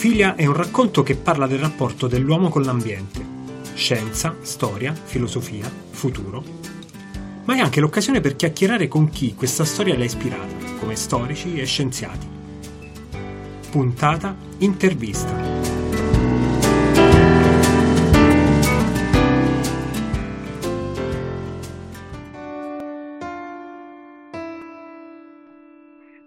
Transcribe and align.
Clorofilia 0.00 0.34
è 0.34 0.46
un 0.46 0.54
racconto 0.54 1.02
che 1.02 1.14
parla 1.14 1.46
del 1.46 1.58
rapporto 1.58 2.06
dell'uomo 2.06 2.48
con 2.48 2.62
l'ambiente. 2.62 3.22
Scienza, 3.74 4.34
storia, 4.40 4.94
filosofia, 4.94 5.70
futuro. 5.90 6.42
Ma 7.44 7.56
è 7.56 7.58
anche 7.58 7.80
l'occasione 7.80 8.22
per 8.22 8.34
chiacchierare 8.34 8.88
con 8.88 9.10
chi 9.10 9.34
questa 9.34 9.66
storia 9.66 9.98
l'ha 9.98 10.04
ispirata, 10.04 10.54
come 10.78 10.96
storici 10.96 11.60
e 11.60 11.66
scienziati. 11.66 12.26
Puntata 13.70 14.34
Intervista. 14.60 15.79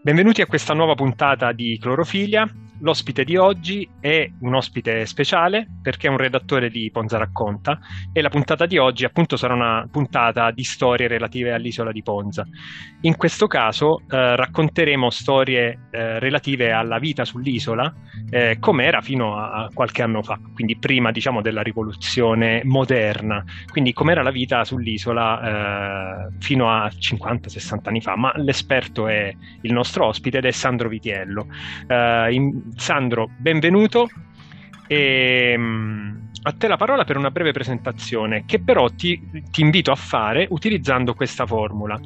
Benvenuti 0.03 0.41
a 0.41 0.47
questa 0.47 0.73
nuova 0.73 0.95
puntata 0.95 1.53
di 1.53 1.77
Clorofilia. 1.79 2.45
L'ospite 2.79 3.23
di 3.23 3.37
oggi 3.37 3.87
è 4.01 4.29
un 4.41 4.55
ospite 4.55 5.05
speciale 5.05 5.65
perché 5.81 6.07
è 6.07 6.09
un 6.09 6.17
redattore 6.17 6.69
di 6.69 6.89
Ponza 6.91 7.17
Racconta 7.17 7.79
e 8.11 8.21
la 8.21 8.27
puntata 8.27 8.65
di 8.65 8.77
oggi 8.77 9.05
appunto 9.05 9.37
sarà 9.37 9.53
una 9.53 9.87
puntata 9.89 10.51
di 10.51 10.65
storie 10.65 11.07
relative 11.07 11.53
all'isola 11.53 11.93
di 11.93 12.03
Ponza. 12.03 12.45
In 13.01 13.15
questo 13.15 13.47
caso 13.47 13.99
eh, 13.99 14.35
racconteremo 14.35 15.09
storie 15.09 15.87
eh, 15.91 16.19
relative 16.19 16.73
alla 16.73 16.99
vita 16.99 17.23
sull'isola 17.23 17.93
eh, 18.29 18.57
com'era 18.59 18.99
fino 18.99 19.37
a, 19.37 19.69
qualche 19.73 20.01
anno 20.01 20.21
fa, 20.23 20.37
quindi 20.53 20.75
prima 20.75 21.11
diciamo 21.11 21.41
della 21.41 21.61
rivoluzione 21.61 22.61
moderna, 22.65 23.43
quindi 23.71 23.93
com'era 23.93 24.23
la 24.23 24.31
vita 24.31 24.65
sull'isola 24.65 26.27
eh, 26.27 26.35
fino 26.39 26.69
a 26.69 26.87
50-60 26.87 27.79
anni 27.83 28.01
fa, 28.01 28.17
ma 28.17 28.33
l'esperto 28.35 29.07
è 29.07 29.33
il 29.61 29.71
nostro 29.71 29.92
ospite 30.01 30.37
ed 30.37 30.45
è 30.45 30.51
Sandro 30.51 30.89
Vitiello. 30.89 31.47
Eh, 31.87 32.33
in, 32.33 32.61
Sandro, 32.75 33.29
benvenuto. 33.37 34.07
E, 34.87 35.53
um, 35.55 36.29
a 36.43 36.51
te 36.51 36.67
la 36.67 36.77
parola 36.77 37.05
per 37.05 37.17
una 37.17 37.31
breve 37.31 37.51
presentazione 37.51 38.43
che 38.45 38.59
però 38.59 38.89
ti, 38.89 39.21
ti 39.49 39.61
invito 39.61 39.91
a 39.91 39.95
fare 39.95 40.47
utilizzando 40.49 41.13
questa 41.13 41.45
formula. 41.45 41.99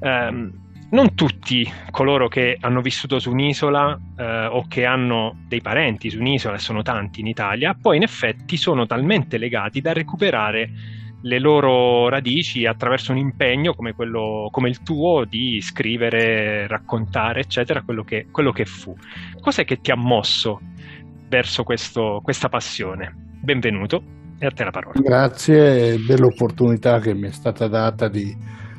Um, 0.00 0.64
non 0.88 1.14
tutti 1.14 1.68
coloro 1.90 2.28
che 2.28 2.56
hanno 2.60 2.80
vissuto 2.80 3.18
su 3.18 3.30
un'isola 3.30 3.98
eh, 4.16 4.46
o 4.46 4.66
che 4.68 4.84
hanno 4.84 5.36
dei 5.48 5.60
parenti 5.60 6.10
su 6.10 6.18
un'isola, 6.18 6.56
e 6.56 6.60
sono 6.60 6.82
tanti 6.82 7.20
in 7.20 7.26
Italia, 7.26 7.76
poi 7.80 7.96
in 7.96 8.02
effetti 8.02 8.56
sono 8.56 8.86
talmente 8.86 9.36
legati 9.36 9.80
da 9.80 9.92
recuperare 9.92 10.70
le 11.26 11.40
loro 11.40 12.08
radici 12.08 12.66
attraverso 12.66 13.10
un 13.10 13.18
impegno 13.18 13.74
come, 13.74 13.94
quello, 13.94 14.48
come 14.52 14.68
il 14.68 14.82
tuo 14.82 15.24
di 15.24 15.60
scrivere, 15.60 16.68
raccontare, 16.68 17.40
eccetera, 17.40 17.82
quello 17.82 18.04
che, 18.04 18.26
quello 18.30 18.52
che 18.52 18.64
fu. 18.64 18.94
Cos'è 19.40 19.64
che 19.64 19.80
ti 19.80 19.90
ha 19.90 19.96
mosso 19.96 20.60
verso 21.28 21.64
questo, 21.64 22.20
questa 22.22 22.48
passione? 22.48 23.12
Benvenuto 23.42 24.02
e 24.38 24.46
a 24.46 24.50
te 24.50 24.62
la 24.62 24.70
parola. 24.70 25.00
Grazie 25.00 25.98
dell'opportunità 26.06 27.00
che 27.00 27.12
mi 27.14 27.26
è 27.26 27.32
stata 27.32 27.66
data 27.66 28.08
di 28.08 28.34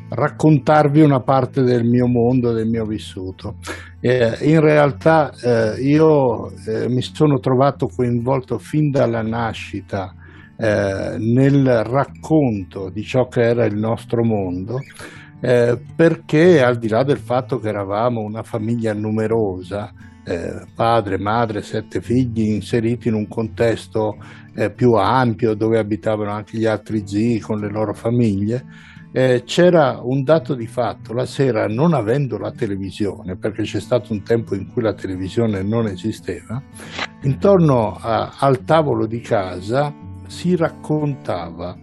raccontarvi 0.10 1.02
una 1.02 1.20
parte 1.20 1.64
del 1.64 1.84
mio 1.84 2.08
mondo, 2.08 2.54
del 2.54 2.68
mio 2.68 2.86
vissuto. 2.86 3.56
Eh, 4.00 4.38
in 4.44 4.62
realtà 4.62 5.34
eh, 5.34 5.82
io 5.82 6.50
eh, 6.66 6.88
mi 6.88 7.02
sono 7.02 7.40
trovato 7.40 7.88
coinvolto 7.88 8.58
fin 8.58 8.90
dalla 8.90 9.22
nascita 9.22 10.14
eh, 10.58 11.16
nel 11.20 11.84
racconto 11.84 12.90
di 12.90 13.04
ciò 13.04 13.28
che 13.28 13.42
era 13.42 13.66
il 13.66 13.78
nostro 13.78 14.24
mondo, 14.24 14.80
eh, 15.40 15.80
perché 15.96 16.64
al 16.64 16.78
di 16.78 16.88
là 16.88 17.04
del 17.04 17.20
fatto 17.20 17.60
che 17.60 17.70
eravamo 17.70 18.22
una 18.22 18.44
famiglia 18.44 18.94
numerosa, 18.94 19.94
eh, 20.26 20.66
padre, 20.76 21.18
madre, 21.18 21.62
sette 21.62 22.02
figli 22.02 22.50
inseriti 22.50 23.08
in 23.08 23.14
un 23.14 23.28
contesto 23.28 24.18
eh, 24.56 24.72
più 24.72 24.94
ampio 24.94 25.54
dove 25.54 25.78
abitavano 25.78 26.32
anche 26.32 26.58
gli 26.58 26.66
altri 26.66 27.04
zii 27.06 27.40
con 27.40 27.60
le 27.60 27.70
loro 27.70 27.94
famiglie, 27.94 28.66
eh, 29.14 29.44
c'era 29.46 30.00
un 30.04 30.24
dato 30.24 30.54
di 30.54 30.68
fatto, 30.68 31.14
la 31.14 31.26
sera 31.26 31.68
non 31.68 31.94
avendo 31.94 32.38
la 32.38 32.52
televisione, 32.52 33.38
perché 33.38 33.64
c'è 33.64 33.80
stato 33.80 34.12
un 34.12 34.22
tempo 34.22 34.54
in 34.54 34.68
cui 34.68 34.82
la 34.82 34.94
televisione 34.94 35.64
non 35.64 35.88
esisteva, 35.88 36.62
intorno 37.22 37.96
a, 38.00 38.36
al 38.38 38.64
tavolo 38.66 39.08
di 39.08 39.22
casa 39.22 39.94
si 40.28 40.56
raccontava 40.56 41.78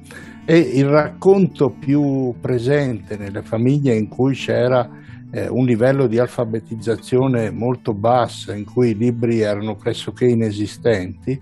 e 0.45 0.59
il 0.59 0.87
racconto 0.87 1.71
più 1.71 2.35
presente 2.41 3.17
nelle 3.17 3.43
famiglie 3.43 3.95
in 3.95 4.09
cui 4.09 4.35
c'era 4.35 4.89
eh, 5.31 5.49
un 5.49 5.65
livello 5.65 6.07
di 6.07 6.19
alfabetizzazione 6.19 7.51
molto 7.51 7.93
basso, 7.93 8.53
in 8.53 8.65
cui 8.65 8.91
i 8.91 8.97
libri 8.97 9.41
erano 9.41 9.75
pressoché 9.75 10.27
inesistenti, 10.27 11.41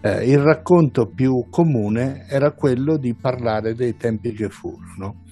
eh, 0.00 0.24
il 0.24 0.38
racconto 0.38 1.06
più 1.06 1.46
comune 1.50 2.26
era 2.28 2.52
quello 2.52 2.96
di 2.96 3.14
parlare 3.14 3.74
dei 3.74 3.96
tempi 3.96 4.32
che 4.32 4.48
furono. 4.48 5.22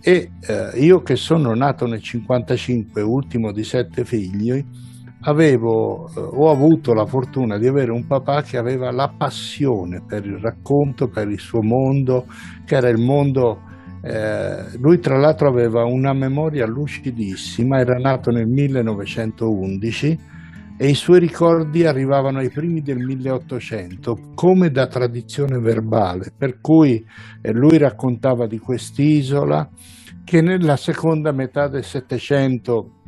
E 0.00 0.30
eh, 0.40 0.78
io 0.78 1.02
che 1.02 1.16
sono 1.16 1.54
nato 1.54 1.84
nel 1.84 2.00
1955, 2.00 3.02
ultimo 3.02 3.52
di 3.52 3.62
sette 3.62 4.04
figli, 4.04 4.64
avevo, 5.22 6.08
eh, 6.08 6.20
ho 6.20 6.50
avuto 6.50 6.94
la 6.94 7.06
fortuna 7.06 7.58
di 7.58 7.66
avere 7.66 7.90
un 7.90 8.06
papà 8.06 8.42
che 8.42 8.56
aveva 8.56 8.90
la 8.90 9.12
passione 9.16 10.02
per 10.06 10.24
il 10.24 10.38
racconto, 10.38 11.08
per 11.08 11.28
il 11.28 11.40
suo 11.40 11.62
mondo, 11.62 12.26
che 12.64 12.76
era 12.76 12.88
il 12.88 12.98
mondo... 12.98 13.62
Eh, 14.00 14.78
lui 14.78 15.00
tra 15.00 15.18
l'altro 15.18 15.48
aveva 15.48 15.84
una 15.84 16.12
memoria 16.12 16.66
lucidissima, 16.66 17.80
era 17.80 17.98
nato 17.98 18.30
nel 18.30 18.46
1911 18.46 20.18
e 20.80 20.88
i 20.88 20.94
suoi 20.94 21.18
ricordi 21.18 21.84
arrivavano 21.84 22.38
ai 22.38 22.50
primi 22.50 22.80
del 22.80 22.98
1800 22.98 24.34
come 24.36 24.70
da 24.70 24.86
tradizione 24.86 25.58
verbale, 25.58 26.32
per 26.36 26.60
cui 26.60 27.04
eh, 27.42 27.52
lui 27.52 27.76
raccontava 27.76 28.46
di 28.46 28.58
quest'isola 28.58 29.68
che 30.22 30.40
nella 30.42 30.76
seconda 30.76 31.32
metà 31.32 31.66
del 31.66 31.82
Settecento 31.82 33.00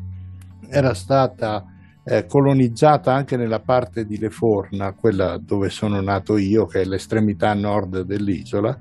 era 0.69 0.93
stata 0.95 1.65
eh, 2.05 2.27
colonizzata 2.27 3.13
anche 3.13 3.37
nella 3.37 3.61
parte 3.61 4.05
di 4.05 4.19
Leforna, 4.19 4.93
quella 4.93 5.39
dove 5.39 5.69
sono 5.71 6.01
nato 6.01 6.37
io, 6.37 6.67
che 6.67 6.81
è 6.81 6.85
l'estremità 6.85 7.53
nord 7.55 8.03
dell'isola, 8.03 8.77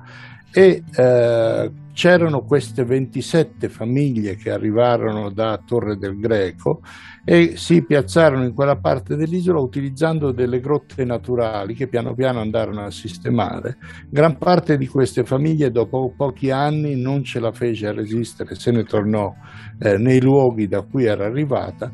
e 0.52 0.84
eh, 0.96 1.72
c'erano 1.94 2.42
queste 2.42 2.84
27 2.84 3.70
famiglie 3.70 4.36
che 4.36 4.52
arrivarono 4.52 5.30
da 5.30 5.62
Torre 5.64 5.98
del 5.98 6.18
Greco 6.18 6.82
e 7.24 7.58
si 7.58 7.84
piazzarono 7.84 8.46
in 8.46 8.54
quella 8.54 8.78
parte 8.78 9.16
dell'isola 9.16 9.60
utilizzando 9.60 10.32
delle 10.32 10.60
grotte 10.60 11.04
naturali 11.04 11.76
che 11.76 11.88
piano 11.88 12.16
piano 12.16 12.40
andarono 12.40 12.84
a 12.84 12.90
sistemare. 12.90 13.78
Gran 14.10 14.38
parte 14.38 14.78
di 14.78 14.88
queste 14.88 15.24
famiglie 15.24 15.72
dopo 15.72 16.14
pochi 16.16 16.50
anni 16.50 16.96
non 16.96 17.24
ce 17.24 17.40
la 17.40 17.52
fece 17.52 17.88
a 17.88 17.94
resistere, 17.94 18.56
se 18.56 18.72
ne 18.72 18.86
tornò 18.86 19.32
eh, 19.78 19.98
nei 19.98 20.22
luoghi 20.22 20.68
da 20.68 20.82
cui 20.82 21.04
era 21.04 21.26
arrivata 21.26 21.92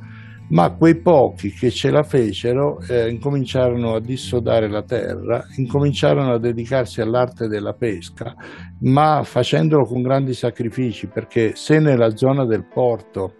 ma 0.50 0.72
quei 0.72 0.96
pochi 0.96 1.52
che 1.52 1.72
ce 1.72 1.90
la 1.90 2.04
fecero 2.04 2.80
eh, 2.88 3.10
incominciarono 3.10 3.96
a 3.96 4.00
dissodare 4.00 4.70
la 4.70 4.84
terra, 4.84 5.46
incominciarono 5.56 6.34
a 6.34 6.40
dedicarsi 6.40 7.02
all'arte 7.02 7.48
della 7.48 7.74
pesca, 7.74 8.36
ma 8.82 9.24
facendolo 9.24 9.86
con 9.86 10.02
grandi 10.02 10.34
sacrifici, 10.34 11.08
perché 11.08 11.56
se 11.56 11.80
nella 11.80 12.16
zona 12.16 12.46
del 12.46 12.66
porto 12.66 13.36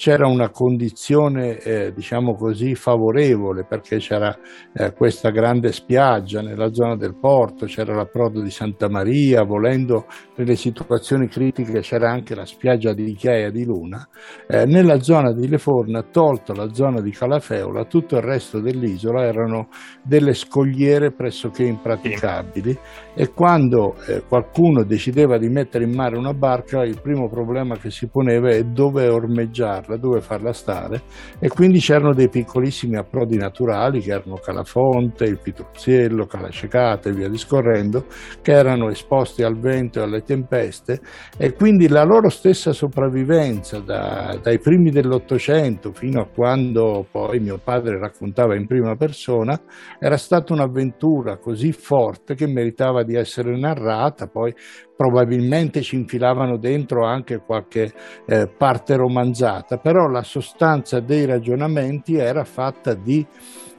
c'era 0.00 0.26
una 0.26 0.48
condizione, 0.48 1.58
eh, 1.58 1.92
diciamo 1.92 2.34
così, 2.34 2.74
favorevole 2.74 3.64
perché 3.64 3.98
c'era 3.98 4.34
eh, 4.72 4.94
questa 4.94 5.28
grande 5.28 5.72
spiaggia 5.72 6.40
nella 6.40 6.72
zona 6.72 6.96
del 6.96 7.14
porto, 7.14 7.66
c'era 7.66 7.94
l'approdo 7.94 8.40
di 8.40 8.50
Santa 8.50 8.88
Maria, 8.88 9.42
volendo 9.42 10.06
nelle 10.36 10.56
situazioni 10.56 11.28
critiche 11.28 11.80
c'era 11.80 12.10
anche 12.10 12.34
la 12.34 12.46
spiaggia 12.46 12.94
di 12.94 13.14
Chiaia 13.14 13.50
di 13.50 13.62
Luna. 13.66 14.08
Eh, 14.48 14.64
nella 14.64 15.02
zona 15.02 15.34
di 15.34 15.46
Leforna, 15.46 16.00
tolto 16.00 16.54
la 16.54 16.72
zona 16.72 17.02
di 17.02 17.10
Calafeola, 17.10 17.84
tutto 17.84 18.16
il 18.16 18.22
resto 18.22 18.58
dell'isola 18.58 19.26
erano 19.26 19.68
delle 20.02 20.32
scogliere 20.32 21.10
pressoché 21.10 21.64
impraticabili 21.64 22.78
e 23.14 23.34
quando 23.34 23.96
eh, 24.06 24.22
qualcuno 24.26 24.82
decideva 24.82 25.36
di 25.36 25.50
mettere 25.50 25.84
in 25.84 25.92
mare 25.92 26.16
una 26.16 26.32
barca, 26.32 26.84
il 26.84 27.02
primo 27.02 27.28
problema 27.28 27.76
che 27.76 27.90
si 27.90 28.06
poneva 28.06 28.48
è 28.48 28.64
dove 28.64 29.06
ormeggiarla 29.06 29.88
farla, 29.90 29.96
dove 29.96 30.20
farla 30.20 30.52
stare 30.52 31.02
e 31.38 31.48
quindi 31.48 31.80
c'erano 31.80 32.14
dei 32.14 32.28
piccolissimi 32.28 32.96
approdi 32.96 33.36
naturali 33.36 34.00
che 34.00 34.12
erano 34.12 34.36
Calafonte, 34.36 35.24
il 35.24 35.40
Pitruzziello, 35.40 36.26
Calascecata 36.26 37.08
e 37.08 37.12
via 37.12 37.28
discorrendo, 37.28 38.06
che 38.42 38.52
erano 38.52 38.90
esposti 38.90 39.42
al 39.42 39.58
vento 39.58 39.98
e 39.98 40.02
alle 40.02 40.22
tempeste 40.22 41.00
e 41.36 41.52
quindi 41.54 41.88
la 41.88 42.04
loro 42.04 42.28
stessa 42.28 42.72
sopravvivenza 42.72 43.80
da, 43.80 44.38
dai 44.40 44.58
primi 44.58 44.90
dell'Ottocento 44.90 45.92
fino 45.92 46.20
a 46.20 46.28
quando 46.32 47.06
poi 47.10 47.40
mio 47.40 47.58
padre 47.62 47.98
raccontava 47.98 48.54
in 48.54 48.66
prima 48.66 48.94
persona 48.94 49.60
era 49.98 50.16
stata 50.16 50.52
un'avventura 50.52 51.38
così 51.38 51.72
forte 51.72 52.34
che 52.34 52.46
meritava 52.46 53.02
di 53.02 53.16
essere 53.16 53.58
narrata, 53.58 54.26
poi 54.26 54.54
probabilmente 55.00 55.80
ci 55.80 55.96
infilavano 55.96 56.58
dentro 56.58 57.06
anche 57.06 57.38
qualche 57.38 57.90
eh, 58.26 58.46
parte 58.46 58.96
romanzata, 58.96 59.78
però 59.78 60.06
la 60.08 60.22
sostanza 60.22 61.00
dei 61.00 61.24
ragionamenti 61.24 62.16
era 62.16 62.44
fatta 62.44 62.92
di 62.92 63.26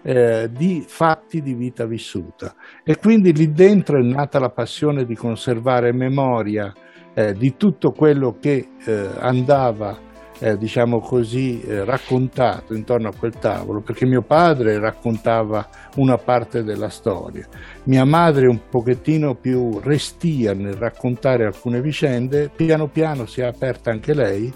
eh, 0.02 0.50
di 0.52 0.84
fatti 0.88 1.44
di 1.44 1.54
vita 1.54 1.86
vissuta. 1.86 2.56
E 2.84 2.98
quindi 2.98 3.34
lì 3.34 3.52
dentro 3.52 4.00
è 4.00 4.02
nata 4.02 4.40
la 4.40 4.50
passione 4.50 5.06
di 5.06 5.14
conservare 5.14 5.94
memoria 5.94 6.74
eh, 7.14 7.34
di 7.34 7.56
tutto 7.56 7.92
quello 7.92 8.38
che 8.40 8.70
eh, 8.84 9.10
andava 9.20 9.96
eh, 10.42 10.58
diciamo 10.58 11.00
così, 11.00 11.62
eh, 11.62 11.86
raccontato 11.86 12.74
intorno 12.74 13.10
a 13.10 13.14
quel 13.18 13.34
tavolo, 13.34 13.82
perché 13.82 14.06
mio 14.06 14.24
padre 14.24 14.80
raccontava 14.80 15.68
una 15.96 16.18
parte 16.18 16.64
della 16.64 16.90
storia, 16.90 17.48
mia 17.84 18.06
madre 18.06 18.48
un 18.48 18.60
pochettino 18.68 19.36
più 19.36 19.80
restia 19.80 20.54
nel 20.54 20.74
raccontare 20.74 21.46
alcune 21.46 21.80
vicende, 21.80 22.50
piano 22.54 22.88
piano 22.88 23.28
si 23.28 23.42
è 23.42 23.46
aperta 23.46 23.92
anche 23.92 24.14
lei 24.16 24.52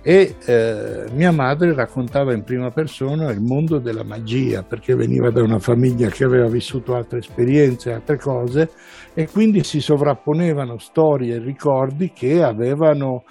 e 0.00 0.36
eh, 0.46 1.04
mia 1.14 1.32
madre 1.32 1.74
raccontava 1.74 2.32
in 2.32 2.44
prima 2.44 2.70
persona 2.70 3.28
il 3.32 3.40
mondo 3.40 3.80
della 3.80 4.04
magia 4.04 4.62
perché 4.62 4.94
veniva 4.94 5.30
da 5.30 5.42
una 5.42 5.58
famiglia 5.58 6.08
che 6.10 6.22
aveva 6.22 6.46
vissuto 6.46 6.94
altre 6.94 7.18
esperienze, 7.18 7.92
altre 7.92 8.16
cose 8.16 8.70
e 9.14 9.28
quindi 9.28 9.64
si 9.64 9.80
sovrapponevano 9.80 10.78
storie 10.78 11.34
e 11.34 11.38
ricordi 11.40 12.12
che 12.14 12.40
avevano 12.40 13.24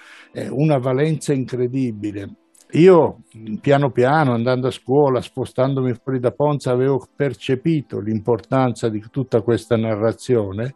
una 0.49 0.77
valenza 0.77 1.33
incredibile. 1.33 2.29
Io 2.71 3.21
piano 3.61 3.91
piano 3.91 4.33
andando 4.33 4.67
a 4.67 4.71
scuola, 4.71 5.21
spostandomi 5.21 5.93
fuori 5.93 6.19
da 6.19 6.31
Ponza, 6.31 6.71
avevo 6.71 7.07
percepito 7.15 7.99
l'importanza 7.99 8.89
di 8.89 9.03
tutta 9.09 9.41
questa 9.41 9.77
narrazione 9.77 10.75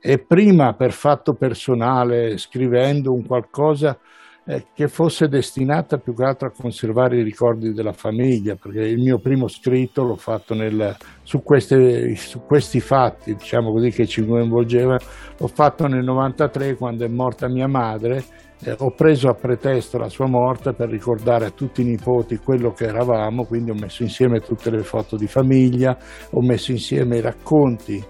e 0.00 0.18
prima 0.18 0.74
per 0.74 0.92
fatto 0.92 1.34
personale, 1.34 2.38
scrivendo 2.38 3.12
un 3.12 3.26
qualcosa 3.26 3.98
eh, 4.44 4.66
che 4.72 4.88
fosse 4.88 5.28
destinata 5.28 5.98
più 5.98 6.14
che 6.14 6.24
altro 6.24 6.48
a 6.48 6.52
conservare 6.52 7.18
i 7.18 7.22
ricordi 7.22 7.74
della 7.74 7.92
famiglia, 7.92 8.54
perché 8.54 8.80
il 8.80 8.98
mio 8.98 9.18
primo 9.18 9.46
scritto 9.46 10.04
l'ho 10.04 10.16
fatto 10.16 10.54
nel, 10.54 10.96
su, 11.22 11.42
queste, 11.42 12.16
su, 12.16 12.40
questi 12.46 12.80
fatti, 12.80 13.34
diciamo 13.34 13.72
così, 13.72 13.90
che 13.90 14.06
ci 14.06 14.24
coinvolgevano, 14.24 14.98
l'ho 15.36 15.48
fatto 15.48 15.86
nel 15.86 16.02
93 16.02 16.76
quando 16.76 17.04
è 17.04 17.08
morta 17.08 17.46
mia 17.48 17.68
madre. 17.68 18.24
Eh, 18.60 18.74
ho 18.78 18.90
preso 18.90 19.28
a 19.28 19.34
pretesto 19.34 19.98
la 19.98 20.08
sua 20.08 20.26
morte 20.26 20.72
per 20.72 20.88
ricordare 20.88 21.46
a 21.46 21.50
tutti 21.50 21.82
i 21.82 21.84
nipoti 21.84 22.38
quello 22.38 22.72
che 22.72 22.86
eravamo, 22.86 23.44
quindi 23.44 23.70
ho 23.70 23.74
messo 23.74 24.02
insieme 24.02 24.40
tutte 24.40 24.70
le 24.70 24.82
foto 24.82 25.16
di 25.16 25.28
famiglia, 25.28 25.96
ho 26.30 26.40
messo 26.40 26.72
insieme 26.72 27.18
i 27.18 27.20
racconti 27.20 28.04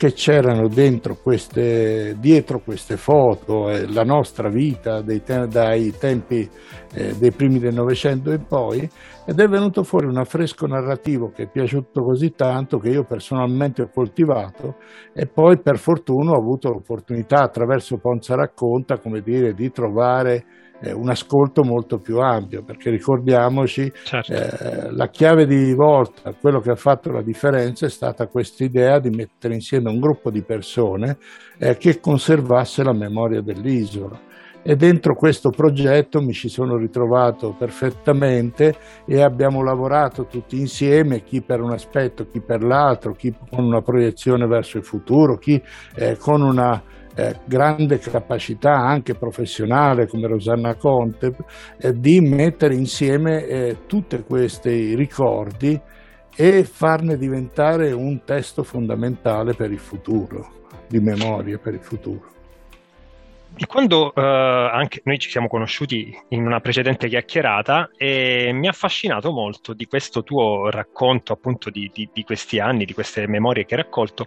che 0.00 0.14
c'erano 0.14 0.66
dentro 0.66 1.14
queste, 1.22 2.16
dietro 2.18 2.60
queste 2.60 2.96
foto, 2.96 3.68
eh, 3.68 3.86
la 3.86 4.02
nostra 4.02 4.48
vita 4.48 5.02
te- 5.02 5.46
dai 5.46 5.92
tempi 5.98 6.48
eh, 6.94 7.14
dei 7.18 7.30
primi 7.32 7.58
del 7.58 7.74
Novecento 7.74 8.30
in 8.30 8.46
poi, 8.46 8.78
ed 9.26 9.38
è 9.38 9.46
venuto 9.46 9.82
fuori 9.82 10.06
un 10.06 10.16
affresco 10.16 10.66
narrativo 10.66 11.30
che 11.30 11.42
è 11.42 11.50
piaciuto 11.50 12.00
così 12.00 12.30
tanto 12.30 12.78
che 12.78 12.88
io 12.88 13.04
personalmente 13.04 13.82
ho 13.82 13.90
coltivato 13.92 14.76
e 15.12 15.26
poi 15.26 15.60
per 15.60 15.76
fortuna 15.76 16.30
ho 16.30 16.38
avuto 16.38 16.70
l'opportunità 16.70 17.42
attraverso 17.42 17.98
Ponza 17.98 18.34
Racconta, 18.34 18.96
come 18.96 19.20
dire, 19.20 19.52
di 19.52 19.70
trovare 19.70 20.59
eh, 20.80 20.92
un 20.92 21.08
ascolto 21.08 21.62
molto 21.62 21.98
più 21.98 22.18
ampio, 22.18 22.62
perché 22.62 22.90
ricordiamoci, 22.90 23.92
certo. 24.04 24.32
eh, 24.32 24.92
la 24.92 25.08
chiave 25.08 25.46
di 25.46 25.74
volta, 25.74 26.34
quello 26.40 26.60
che 26.60 26.70
ha 26.70 26.76
fatto 26.76 27.10
la 27.10 27.22
differenza 27.22 27.86
è 27.86 27.90
stata 27.90 28.26
questa 28.26 28.64
idea 28.64 28.98
di 28.98 29.10
mettere 29.10 29.54
insieme 29.54 29.90
un 29.90 30.00
gruppo 30.00 30.30
di 30.30 30.42
persone 30.42 31.18
eh, 31.58 31.76
che 31.76 32.00
conservasse 32.00 32.82
la 32.82 32.94
memoria 32.94 33.40
dell'isola. 33.40 34.28
E 34.62 34.76
dentro 34.76 35.14
questo 35.14 35.48
progetto 35.48 36.20
mi 36.20 36.34
ci 36.34 36.50
sono 36.50 36.76
ritrovato 36.76 37.54
perfettamente 37.58 38.74
e 39.06 39.22
abbiamo 39.22 39.62
lavorato 39.62 40.26
tutti 40.26 40.58
insieme, 40.58 41.22
chi 41.22 41.40
per 41.40 41.62
un 41.62 41.72
aspetto, 41.72 42.26
chi 42.26 42.42
per 42.42 42.62
l'altro, 42.62 43.14
chi 43.14 43.34
con 43.50 43.64
una 43.64 43.80
proiezione 43.80 44.46
verso 44.46 44.76
il 44.76 44.84
futuro, 44.84 45.38
chi 45.38 45.60
eh, 45.94 46.18
con 46.18 46.42
una 46.42 46.82
eh, 47.14 47.36
grande 47.44 47.98
capacità 47.98 48.76
anche 48.76 49.14
professionale 49.14 50.06
come 50.06 50.26
Rosanna 50.26 50.74
Conte 50.74 51.34
eh, 51.78 51.98
di 51.98 52.20
mettere 52.20 52.74
insieme 52.74 53.44
eh, 53.46 53.76
tutti 53.86 54.22
questi 54.22 54.94
ricordi 54.94 55.80
e 56.34 56.64
farne 56.64 57.18
diventare 57.18 57.92
un 57.92 58.24
testo 58.24 58.62
fondamentale 58.62 59.54
per 59.54 59.70
il 59.70 59.78
futuro, 59.78 60.66
di 60.88 61.00
memoria 61.00 61.58
per 61.58 61.74
il 61.74 61.82
futuro. 61.82 62.30
E 63.56 63.66
quando 63.66 64.12
uh, 64.14 64.20
anche 64.20 65.02
noi 65.04 65.18
ci 65.18 65.28
siamo 65.28 65.48
conosciuti 65.48 66.16
in 66.28 66.46
una 66.46 66.60
precedente 66.60 67.08
chiacchierata 67.08 67.90
e 67.96 68.52
mi 68.54 68.68
ha 68.68 68.70
affascinato 68.70 69.32
molto 69.32 69.74
di 69.74 69.86
questo 69.86 70.22
tuo 70.22 70.70
racconto 70.70 71.32
appunto 71.32 71.68
di, 71.68 71.90
di, 71.92 72.08
di 72.10 72.22
questi 72.22 72.58
anni, 72.58 72.84
di 72.84 72.94
queste 72.94 73.26
memorie 73.26 73.66
che 73.66 73.74
hai 73.74 73.82
raccolto, 73.82 74.26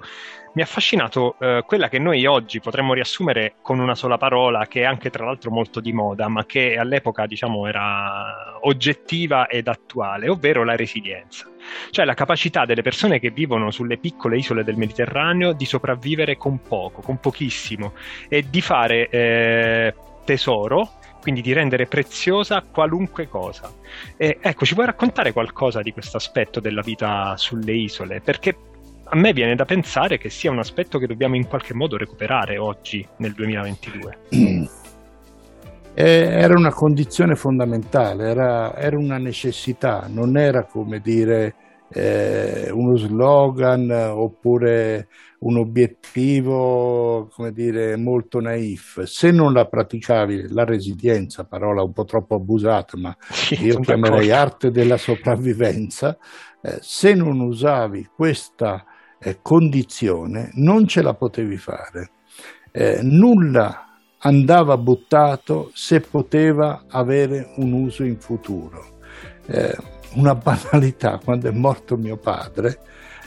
mi 0.53 0.61
ha 0.61 0.65
affascinato 0.65 1.35
uh, 1.39 1.63
quella 1.65 1.89
che 1.89 1.99
noi 1.99 2.25
oggi 2.25 2.59
potremmo 2.59 2.93
riassumere 2.93 3.55
con 3.61 3.79
una 3.79 3.95
sola 3.95 4.17
parola, 4.17 4.67
che 4.67 4.81
è 4.81 4.85
anche 4.85 5.09
tra 5.09 5.25
l'altro 5.25 5.51
molto 5.51 5.79
di 5.79 5.93
moda, 5.93 6.27
ma 6.27 6.45
che 6.45 6.77
all'epoca 6.77 7.25
diciamo 7.25 7.67
era 7.67 8.57
oggettiva 8.61 9.47
ed 9.47 9.67
attuale, 9.67 10.29
ovvero 10.29 10.63
la 10.63 10.75
resilienza 10.75 11.47
cioè 11.91 12.03
la 12.03 12.13
capacità 12.13 12.65
delle 12.65 12.81
persone 12.81 13.19
che 13.19 13.29
vivono 13.29 13.71
sulle 13.71 13.97
piccole 13.97 14.37
isole 14.37 14.65
del 14.65 14.75
Mediterraneo 14.75 15.53
di 15.53 15.65
sopravvivere 15.65 16.35
con 16.35 16.61
poco, 16.61 17.01
con 17.01 17.19
pochissimo 17.19 17.93
e 18.27 18.49
di 18.49 18.61
fare 18.61 19.07
eh, 19.09 19.95
tesoro 20.25 20.95
quindi 21.23 21.39
di 21.39 21.53
rendere 21.53 21.85
preziosa 21.85 22.61
qualunque 22.69 23.29
cosa. 23.29 23.71
E, 24.17 24.39
ecco, 24.41 24.65
ci 24.65 24.73
puoi 24.73 24.87
raccontare 24.87 25.31
qualcosa 25.31 25.81
di 25.81 25.93
questo 25.93 26.17
aspetto 26.17 26.59
della 26.59 26.81
vita 26.81 27.37
sulle 27.37 27.71
isole? 27.71 28.19
Perché 28.19 28.57
a 29.13 29.15
me 29.15 29.31
viene 29.31 29.53
da 29.53 29.65
pensare 29.65 30.17
che 30.17 30.31
sia 30.31 30.49
un 30.49 30.57
aspetto 30.57 30.97
che 30.97 31.05
dobbiamo 31.05 31.35
in 31.35 31.47
qualche 31.47 31.75
modo 31.75 31.97
recuperare 31.97 32.57
oggi, 32.57 33.07
nel 33.17 33.33
2022. 33.33 34.17
era 35.93 36.57
una 36.57 36.73
condizione 36.73 37.35
fondamentale, 37.35 38.27
era, 38.27 38.75
era, 38.75 38.97
una 38.97 39.19
necessità, 39.19 40.07
non 40.09 40.35
era 40.35 40.63
come 40.63 40.99
dire 40.99 41.53
eh, 41.89 42.71
uno 42.71 42.97
slogan 42.97 43.91
oppure 43.91 45.09
un 45.41 45.57
obiettivo 45.57 47.29
come 47.31 47.51
dire, 47.51 47.95
molto 47.95 48.39
naif. 48.39 49.03
Se 49.03 49.29
non 49.29 49.53
la 49.53 49.67
praticavi, 49.67 50.47
la 50.49 50.63
resilienza, 50.63 51.43
parola 51.43 51.83
un 51.83 51.93
po' 51.93 52.05
troppo 52.05 52.33
abusata, 52.33 52.97
ma 52.97 53.15
sì, 53.29 53.63
io 53.63 53.79
chiamerei 53.79 54.29
d'accordo. 54.29 54.41
arte 54.41 54.71
della 54.71 54.97
sopravvivenza, 54.97 56.17
eh, 56.63 56.79
se 56.81 57.13
non 57.13 57.39
usavi 57.41 58.09
questa 58.15 58.83
eh, 59.23 59.39
condizione 59.41 60.51
non 60.55 60.85
ce 60.87 61.01
la 61.01 61.13
potevi 61.13 61.57
fare. 61.57 62.09
Eh, 62.71 62.99
nulla 63.01 63.87
andava 64.19 64.77
buttato 64.77 65.71
se 65.73 66.01
poteva 66.01 66.83
avere 66.87 67.53
un 67.57 67.71
uso 67.73 68.03
in 68.03 68.19
futuro. 68.19 68.99
Eh, 69.45 69.75
una 70.15 70.35
banalità, 70.35 71.19
quando 71.23 71.49
è 71.49 71.51
morto 71.51 71.97
mio 71.97 72.17
padre, 72.17 72.79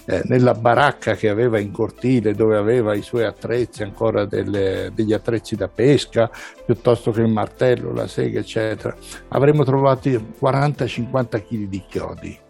eh, 0.08 0.22
nella 0.26 0.54
baracca 0.54 1.14
che 1.14 1.28
aveva 1.28 1.58
in 1.58 1.72
cortile 1.72 2.32
dove 2.34 2.56
aveva 2.56 2.94
i 2.94 3.02
suoi 3.02 3.24
attrezzi, 3.24 3.82
ancora 3.82 4.24
delle, 4.24 4.92
degli 4.94 5.12
attrezzi 5.12 5.56
da 5.56 5.68
pesca, 5.68 6.30
piuttosto 6.64 7.10
che 7.10 7.22
il 7.22 7.28
martello, 7.28 7.92
la 7.92 8.06
sega, 8.06 8.40
eccetera, 8.40 8.94
avremmo 9.28 9.64
trovato 9.64 10.08
40-50 10.08 11.42
kg 11.42 11.66
di 11.66 11.82
chiodi 11.88 12.44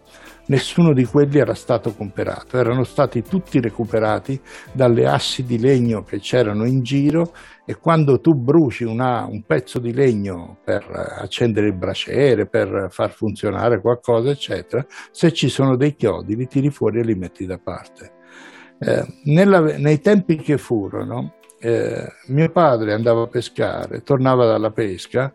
nessuno 0.47 0.93
di 0.93 1.05
quelli 1.05 1.39
era 1.39 1.53
stato 1.53 1.93
comperato, 1.93 2.57
erano 2.57 2.83
stati 2.83 3.23
tutti 3.23 3.59
recuperati 3.59 4.39
dalle 4.71 5.07
assi 5.07 5.43
di 5.43 5.59
legno 5.59 6.03
che 6.03 6.19
c'erano 6.19 6.65
in 6.65 6.83
giro 6.83 7.33
e 7.65 7.75
quando 7.75 8.19
tu 8.19 8.33
bruci 8.33 8.83
una, 8.83 9.25
un 9.25 9.43
pezzo 9.43 9.79
di 9.79 9.93
legno 9.93 10.57
per 10.63 10.85
accendere 11.19 11.67
il 11.67 11.73
braciere, 11.73 12.45
per 12.47 12.87
far 12.89 13.11
funzionare 13.11 13.81
qualcosa, 13.81 14.29
eccetera, 14.29 14.85
se 15.11 15.31
ci 15.33 15.49
sono 15.49 15.75
dei 15.75 15.95
chiodi 15.95 16.35
li 16.35 16.47
tiri 16.47 16.69
fuori 16.69 16.99
e 16.99 17.03
li 17.03 17.15
metti 17.15 17.45
da 17.45 17.57
parte. 17.57 18.11
Eh, 18.79 19.05
nella, 19.25 19.59
nei 19.59 19.99
tempi 19.99 20.37
che 20.37 20.57
furono, 20.57 21.33
eh, 21.59 22.07
mio 22.27 22.49
padre 22.51 22.93
andava 22.93 23.23
a 23.23 23.27
pescare, 23.27 24.03
tornava 24.03 24.45
dalla 24.45 24.71
pesca 24.71 25.33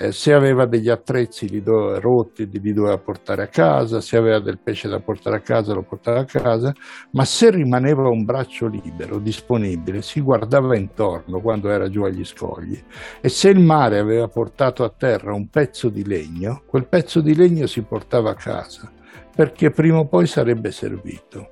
eh, 0.00 0.12
se 0.12 0.32
aveva 0.32 0.64
degli 0.64 0.88
attrezzi 0.88 1.46
li 1.46 1.62
do, 1.62 2.00
rotti 2.00 2.48
li 2.50 2.72
doveva 2.72 2.96
portare 2.96 3.42
a 3.42 3.48
casa, 3.48 4.00
se 4.00 4.16
aveva 4.16 4.40
del 4.40 4.58
pesce 4.58 4.88
da 4.88 4.98
portare 4.98 5.36
a 5.36 5.40
casa 5.40 5.74
lo 5.74 5.82
portava 5.82 6.20
a 6.20 6.24
casa, 6.24 6.72
ma 7.12 7.26
se 7.26 7.50
rimaneva 7.50 8.08
un 8.08 8.24
braccio 8.24 8.66
libero, 8.66 9.18
disponibile, 9.18 10.00
si 10.00 10.22
guardava 10.22 10.74
intorno 10.74 11.40
quando 11.40 11.68
era 11.68 11.88
giù 11.90 12.02
agli 12.04 12.24
scogli 12.24 12.82
e 13.20 13.28
se 13.28 13.50
il 13.50 13.60
mare 13.60 13.98
aveva 13.98 14.26
portato 14.28 14.84
a 14.84 14.88
terra 14.96 15.34
un 15.34 15.48
pezzo 15.48 15.90
di 15.90 16.06
legno, 16.06 16.62
quel 16.66 16.88
pezzo 16.88 17.20
di 17.20 17.34
legno 17.34 17.66
si 17.66 17.82
portava 17.82 18.30
a 18.30 18.34
casa 18.34 18.90
perché 19.36 19.70
prima 19.70 19.98
o 19.98 20.06
poi 20.06 20.26
sarebbe 20.26 20.70
servito. 20.70 21.50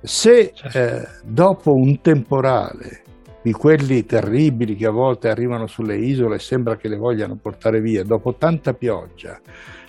Se 0.00 0.52
certo. 0.54 0.78
eh, 0.78 1.06
dopo 1.24 1.72
un 1.74 2.00
temporale 2.00 3.02
di 3.42 3.52
quelli 3.52 4.04
terribili 4.06 4.76
che 4.76 4.86
a 4.86 4.90
volte 4.90 5.28
arrivano 5.28 5.66
sulle 5.66 5.96
isole 5.96 6.36
e 6.36 6.38
sembra 6.38 6.76
che 6.76 6.88
le 6.88 6.96
vogliano 6.96 7.36
portare 7.36 7.80
via, 7.80 8.04
dopo 8.04 8.36
tanta 8.36 8.72
pioggia, 8.74 9.40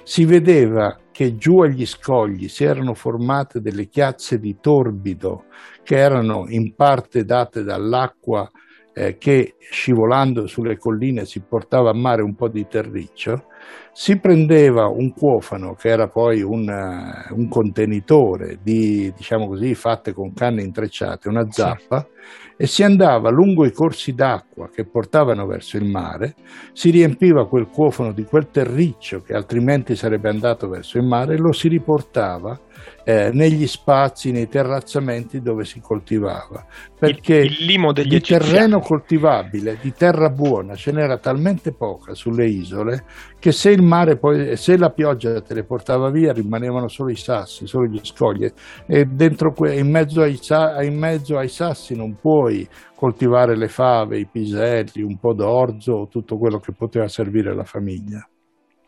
si 0.03 0.25
vedeva 0.25 0.97
che 1.11 1.37
giù 1.37 1.59
agli 1.59 1.85
scogli 1.85 2.47
si 2.47 2.63
erano 2.63 2.93
formate 2.93 3.61
delle 3.61 3.87
chiazze 3.87 4.39
di 4.39 4.57
torbido 4.59 5.45
che 5.83 5.97
erano 5.97 6.45
in 6.47 6.75
parte 6.75 7.23
date 7.23 7.63
dall'acqua 7.63 8.49
eh, 8.93 9.17
che 9.17 9.55
scivolando 9.59 10.47
sulle 10.47 10.77
colline 10.77 11.25
si 11.25 11.41
portava 11.41 11.91
a 11.91 11.95
mare 11.95 12.21
un 12.21 12.35
po' 12.35 12.47
di 12.47 12.67
terriccio, 12.67 13.45
si 13.91 14.19
prendeva 14.19 14.87
un 14.87 15.13
cuofano 15.13 15.73
che 15.73 15.89
era 15.89 16.07
poi 16.07 16.41
un, 16.41 16.67
uh, 16.67 17.33
un 17.33 17.47
contenitore 17.47 18.57
di, 18.61 19.13
diciamo 19.15 19.47
così, 19.47 19.75
fatte 19.75 20.13
con 20.13 20.33
canne 20.33 20.63
intrecciate, 20.63 21.29
una 21.29 21.45
zappa, 21.49 21.99
sì 21.99 22.43
e 22.55 22.67
si 22.67 22.83
andava 22.83 23.29
lungo 23.29 23.65
i 23.65 23.71
corsi 23.71 24.13
d'acqua 24.13 24.69
che 24.69 24.85
portavano 24.85 25.45
verso 25.45 25.77
il 25.77 25.85
mare, 25.85 26.35
si 26.71 26.91
riempiva 26.91 27.47
quel 27.47 27.67
cuofono 27.67 28.13
di 28.13 28.23
quel 28.23 28.49
terriccio 28.51 29.21
che 29.21 29.33
altrimenti 29.33 29.95
sarebbe 29.95 30.29
andato 30.29 30.67
verso 30.69 30.97
il 30.97 31.03
mare 31.05 31.33
e 31.33 31.37
lo 31.37 31.51
si 31.51 31.67
riportava 31.67 32.57
eh, 33.03 33.31
negli 33.33 33.65
spazi, 33.67 34.31
nei 34.31 34.47
terrazzamenti 34.47 35.41
dove 35.41 35.65
si 35.65 35.79
coltivava. 35.79 36.65
Perché 36.97 37.35
il, 37.35 37.51
il 37.59 37.65
limo 37.65 37.91
degli 37.91 38.09
di 38.09 38.21
terreno 38.21 38.79
coltivabile, 38.79 39.77
di 39.81 39.91
terra 39.93 40.29
buona, 40.29 40.75
ce 40.75 40.91
n'era 40.91 41.17
talmente 41.17 41.73
poca 41.73 42.13
sulle 42.13 42.45
isole 42.45 43.03
che 43.39 43.51
se 43.53 43.69
il 43.69 43.81
mare 43.81 44.17
poi, 44.17 44.57
se 44.57 44.77
la 44.77 44.89
pioggia 44.89 45.41
te 45.41 45.53
le 45.53 45.63
portava 45.63 46.09
via, 46.09 46.33
rimanevano 46.33 46.87
solo 46.87 47.11
i 47.11 47.15
sassi, 47.15 47.67
solo 47.67 47.85
gli 47.85 47.99
scogli. 48.01 48.51
E 48.85 49.05
dentro, 49.05 49.53
in, 49.71 49.89
mezzo 49.89 50.21
ai, 50.21 50.39
in 50.85 50.97
mezzo 50.97 51.37
ai 51.37 51.47
sassi 51.47 51.95
non 51.95 52.17
puoi 52.19 52.67
coltivare 52.95 53.55
le 53.55 53.67
fave, 53.67 54.19
i 54.19 54.27
piselli, 54.29 55.01
un 55.01 55.17
po' 55.17 55.33
d'orzo, 55.33 56.07
tutto 56.09 56.37
quello 56.37 56.59
che 56.59 56.73
poteva 56.73 57.07
servire 57.07 57.51
alla 57.51 57.63
famiglia. 57.63 58.27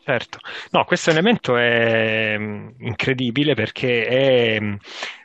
Certo, 0.06 0.38
no, 0.70 0.84
questo 0.84 1.10
elemento 1.10 1.56
è 1.56 2.36
mm, 2.38 2.68
incredibile 2.78 3.54
perché 3.54 4.06
è 4.06 4.60
mm, 4.60 4.74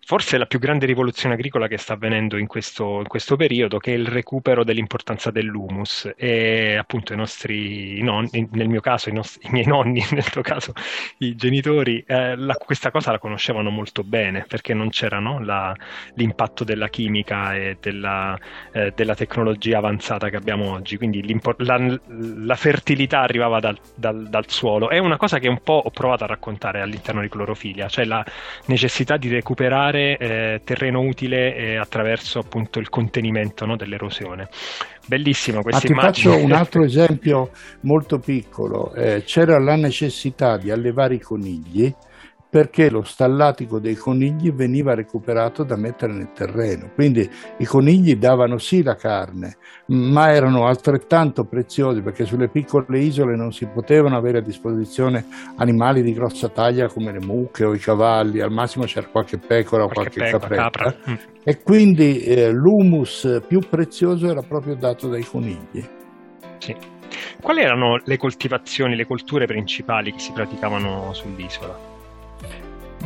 forse 0.04 0.38
la 0.38 0.46
più 0.46 0.60
grande 0.60 0.86
rivoluzione 0.86 1.36
agricola 1.36 1.68
che 1.68 1.78
sta 1.78 1.94
avvenendo 1.94 2.38
in 2.38 2.48
questo, 2.48 3.00
in 3.00 3.08
questo 3.08 3.36
periodo, 3.36 3.78
che 3.78 3.94
è 3.94 3.98
il 3.98 4.08
recupero 4.08 4.64
dell'importanza 4.64 5.32
dell'humus. 5.32 6.12
E 6.18 6.76
appunto 6.76 7.14
i 7.14 7.16
nostri 7.16 8.02
nonni, 8.02 8.48
nel 8.52 8.68
mio 8.68 8.82
caso 8.82 9.10
i, 9.10 9.14
nostri, 9.14 9.48
i 9.48 9.52
miei 9.52 9.66
nonni, 9.66 10.04
nel 10.12 10.30
tuo 10.30 10.42
caso 10.42 10.74
i 11.20 11.36
genitori, 11.36 12.04
eh, 12.06 12.36
la, 12.36 12.56
questa 12.56 12.92
cosa 12.92 13.12
la 13.12 13.20
conoscevano 13.20 13.70
molto 13.70 14.04
bene 14.04 14.46
perché 14.48 14.74
non 14.74 14.90
c'era 14.90 15.20
no, 15.20 15.40
la, 15.44 15.74
l'impatto 16.16 16.64
della 16.64 16.90
chimica 16.90 17.56
e 17.56 17.78
della, 17.80 18.38
eh, 18.72 18.92
della, 18.96 19.16
tecnologia 19.16 19.78
avanzata 19.78 20.30
che 20.30 20.36
abbiamo 20.36 20.72
oggi. 20.72 20.98
Quindi 20.98 21.24
la, 21.58 22.00
la, 22.08 22.56
fertilità 22.56 23.20
arrivava 23.22 23.60
dal, 23.60 23.78
dal, 23.96 24.28
dal 24.28 24.50
suolo. 24.50 24.90
È 24.90 24.98
una 24.98 25.18
cosa 25.18 25.38
che 25.38 25.48
un 25.48 25.62
po' 25.62 25.82
ho 25.86 25.92
provato 25.92 26.24
a 26.24 26.28
raccontare 26.28 26.82
all'interno 26.82 27.22
di 27.22 27.30
clorofilia, 27.30 27.88
cioè 27.88 28.06
la 28.06 28.26
necessità 28.66 29.18
di 29.18 29.30
recuperare 29.30 29.91
creare 29.92 30.18
eh, 30.18 30.62
terreno 30.64 31.02
utile 31.02 31.56
eh, 31.56 31.76
attraverso 31.76 32.40
appunto 32.40 32.80
il 32.80 32.90
contenimento 32.90 33.66
no, 33.66 33.76
dell'erosione. 33.76 34.48
Bellissima 35.06 35.62
questa 35.62 35.88
Ma 35.88 36.02
immagine. 36.02 36.14
Ti 36.14 36.30
faccio 36.30 36.46
un 36.46 36.52
altro 36.54 36.84
esempio 36.84 37.50
molto 37.82 38.20
piccolo. 38.20 38.94
Eh, 38.94 39.24
c'era 39.26 39.60
la 39.60 39.76
necessità 39.76 40.58
di 40.58 40.72
allevare 40.72 41.16
i 41.16 41.20
conigli 41.20 41.94
perché 42.52 42.90
lo 42.90 43.02
stallatico 43.04 43.80
dei 43.80 43.96
conigli 43.96 44.52
veniva 44.52 44.94
recuperato 44.94 45.64
da 45.64 45.78
mettere 45.78 46.12
nel 46.12 46.34
terreno. 46.34 46.92
Quindi 46.94 47.28
i 47.60 47.66
conigli 47.66 48.18
davano 48.18 48.58
sì 48.58 48.84
la 48.84 48.96
carne, 48.96 49.56
ma 49.88 50.34
erano 50.34 50.66
altrettanto 50.66 51.46
preziosi 51.46 52.02
perché 52.02 52.26
sulle 52.26 52.50
piccole 52.50 53.00
isole 53.00 53.38
non 53.38 53.54
si 53.54 53.66
potevano 53.68 54.18
avere 54.18 54.40
a 54.40 54.42
disposizione 54.42 55.26
animali 55.56 56.02
di 56.02 56.12
grossa 56.12 56.50
taglia 56.50 56.90
come 56.90 57.14
le 57.14 57.26
mucche 57.26 57.64
o 57.64 57.74
i 57.74 57.80
cavalli, 57.80 58.42
al 58.42 58.52
massimo 58.52 58.84
c'era 58.84 59.08
qualche 59.08 59.38
pecora 59.38 59.86
o 59.86 59.88
qualche, 59.88 60.20
qualche 60.20 60.38
pecora, 60.40 60.70
capretta. 60.70 60.94
Capra. 60.94 61.12
Mm. 61.12 61.16
E 61.46 61.62
quindi 61.62 62.20
eh, 62.20 62.52
l'humus 62.52 63.44
più 63.48 63.62
prezioso 63.62 64.30
era 64.30 64.42
proprio 64.42 64.76
dato 64.76 65.08
dai 65.08 65.24
conigli. 65.24 65.88
Sì. 66.58 66.76
Quali 67.42 67.62
erano 67.62 68.02
le 68.04 68.18
coltivazioni, 68.18 68.96
le 68.98 69.06
colture 69.06 69.46
principali 69.46 70.12
che 70.12 70.20
si 70.20 70.34
praticavano 70.34 71.14
sull'isola? 71.14 71.91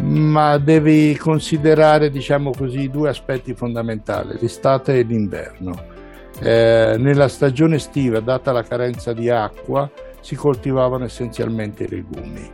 Ma 0.02 0.58
devi 0.58 1.16
considerare, 1.18 2.10
diciamo 2.10 2.52
così, 2.52 2.90
due 2.90 3.10
aspetti 3.10 3.54
fondamentali, 3.54 4.38
l'estate 4.40 5.00
e 5.00 5.04
l'inverno. 5.04 5.94
Eh, 6.42 6.96
nella 7.00 7.28
stagione 7.28 7.76
estiva, 7.76 8.20
data 8.20 8.52
la 8.52 8.64
carenza 8.64 9.14
di 9.14 9.30
acqua, 9.30 9.90
si 10.20 10.36
coltivavano 10.36 11.06
essenzialmente 11.06 11.84
i 11.84 11.90
legumi, 11.90 12.50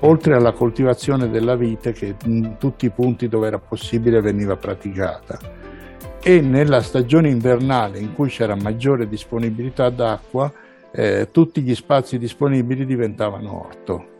oltre 0.00 0.34
alla 0.34 0.52
coltivazione 0.52 1.30
della 1.30 1.54
vite 1.54 1.92
che 1.92 2.16
in 2.24 2.56
tutti 2.58 2.86
i 2.86 2.90
punti 2.90 3.28
dove 3.28 3.46
era 3.46 3.58
possibile 3.58 4.20
veniva 4.20 4.56
praticata. 4.56 5.38
E 6.20 6.40
nella 6.40 6.80
stagione 6.82 7.28
invernale, 7.28 7.98
in 7.98 8.12
cui 8.14 8.28
c'era 8.28 8.54
maggiore 8.56 9.08
disponibilità 9.08 9.88
d'acqua, 9.90 10.52
eh, 10.92 11.28
tutti 11.30 11.62
gli 11.62 11.74
spazi 11.74 12.18
disponibili 12.18 12.84
diventavano 12.84 13.66
orto 13.66 14.11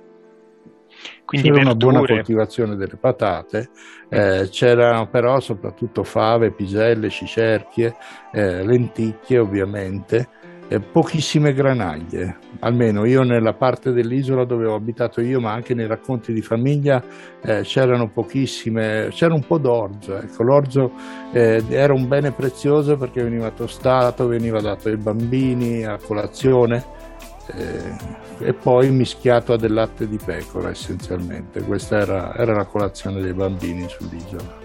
quindi 1.25 1.49
c'era 1.49 1.63
verdure. 1.63 1.87
una 1.87 2.01
buona 2.01 2.15
coltivazione 2.15 2.77
delle 2.77 2.97
patate, 2.97 3.71
eh, 4.09 4.49
c'erano 4.51 5.09
però 5.09 5.41
soprattutto 5.41 6.05
fave, 6.05 6.51
piselle, 6.51 7.09
cicerchie, 7.11 7.95
eh, 8.33 8.65
lenticchie 8.65 9.39
ovviamente, 9.39 10.29
eh, 10.69 10.81
pochissime 10.81 11.53
granaglie, 11.53 12.39
almeno 12.61 13.05
io 13.05 13.23
nella 13.23 13.53
parte 13.53 13.93
dell'isola 13.93 14.45
dove 14.45 14.67
ho 14.67 14.75
abitato 14.75 15.21
io, 15.21 15.39
ma 15.39 15.53
anche 15.53 15.75
nei 15.75 15.87
racconti 15.87 16.33
di 16.33 16.41
famiglia 16.41 17.03
eh, 17.43 17.61
c'erano 17.61 18.09
pochissime, 18.09 19.09
c'era 19.11 19.35
un 19.35 19.47
po' 19.47 19.59
d'orzo, 19.59 20.17
ecco, 20.17 20.43
l'orzo 20.43 20.93
eh, 21.33 21.63
era 21.69 21.93
un 21.93 22.09
bene 22.09 22.31
prezioso 22.33 22.97
perché 22.97 23.23
veniva 23.23 23.51
tostato, 23.51 24.27
veniva 24.27 24.61
dato 24.61 24.89
ai 24.89 24.97
bambini 24.97 25.85
a 25.85 25.99
colazione 25.99 27.02
eh, 27.49 28.47
e 28.47 28.53
poi 28.53 28.91
mischiato 28.91 29.53
a 29.53 29.57
del 29.57 29.73
latte 29.73 30.09
di 30.09 30.19
pecora 30.23 30.71
essenzialmente. 30.71 31.63
Questa 31.63 31.99
era, 31.99 32.35
era 32.37 32.55
la 32.55 32.65
colazione 32.65 33.21
dei 33.21 33.33
bambini 33.33 33.89
sull'isola. 33.89 34.61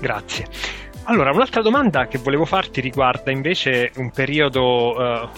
Grazie. 0.00 0.46
Allora, 1.08 1.30
un'altra 1.30 1.62
domanda 1.62 2.08
che 2.08 2.18
volevo 2.18 2.44
farti 2.44 2.80
riguarda 2.80 3.30
invece 3.30 3.92
un 3.96 4.10
periodo 4.10 4.96
eh, 4.98 5.28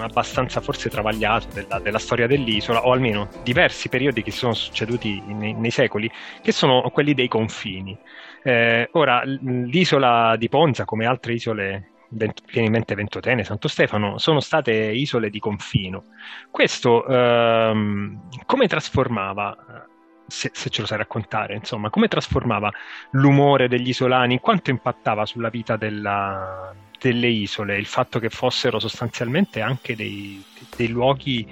abbastanza 0.00 0.60
forse 0.60 0.90
travagliato 0.90 1.46
della, 1.54 1.78
della, 1.78 1.98
storia 1.98 2.26
dell'isola, 2.26 2.86
o 2.86 2.92
almeno 2.92 3.30
diversi 3.42 3.88
periodi 3.88 4.22
che 4.22 4.30
sono 4.30 4.52
succeduti 4.52 5.22
nei, 5.28 5.54
nei 5.54 5.70
secoli, 5.70 6.10
che 6.42 6.52
sono 6.52 6.82
quelli 6.90 7.14
dei 7.14 7.28
confini. 7.28 7.96
Eh, 8.42 8.88
ora, 8.92 9.22
l'isola 9.24 10.36
di 10.36 10.50
Ponza, 10.50 10.84
come 10.84 11.06
altre 11.06 11.32
isole 11.32 11.93
viene 12.14 12.66
in 12.66 12.70
mente 12.70 12.94
Ventotene, 12.94 13.44
Santo 13.44 13.68
Stefano, 13.68 14.18
sono 14.18 14.40
state 14.40 14.72
isole 14.72 15.30
di 15.30 15.38
confino. 15.38 16.04
Questo 16.50 17.06
ehm, 17.06 18.28
come 18.46 18.66
trasformava, 18.66 19.86
se, 20.26 20.50
se, 20.52 20.70
ce 20.70 20.80
lo 20.80 20.86
sai 20.86 20.98
raccontare, 20.98 21.54
insomma, 21.54 21.90
come 21.90 22.08
trasformava 22.08 22.72
l'umore 23.12 23.68
degli 23.68 23.88
isolani, 23.88 24.40
quanto 24.40 24.70
impattava 24.70 25.26
sulla 25.26 25.50
vita 25.50 25.76
della, 25.76 26.74
delle 27.00 27.28
isole 27.28 27.76
il 27.76 27.86
fatto 27.86 28.18
che 28.18 28.30
fossero 28.30 28.78
sostanzialmente 28.78 29.60
anche 29.60 29.94
dei, 29.94 30.42
dei 30.76 30.88
luoghi 30.88 31.46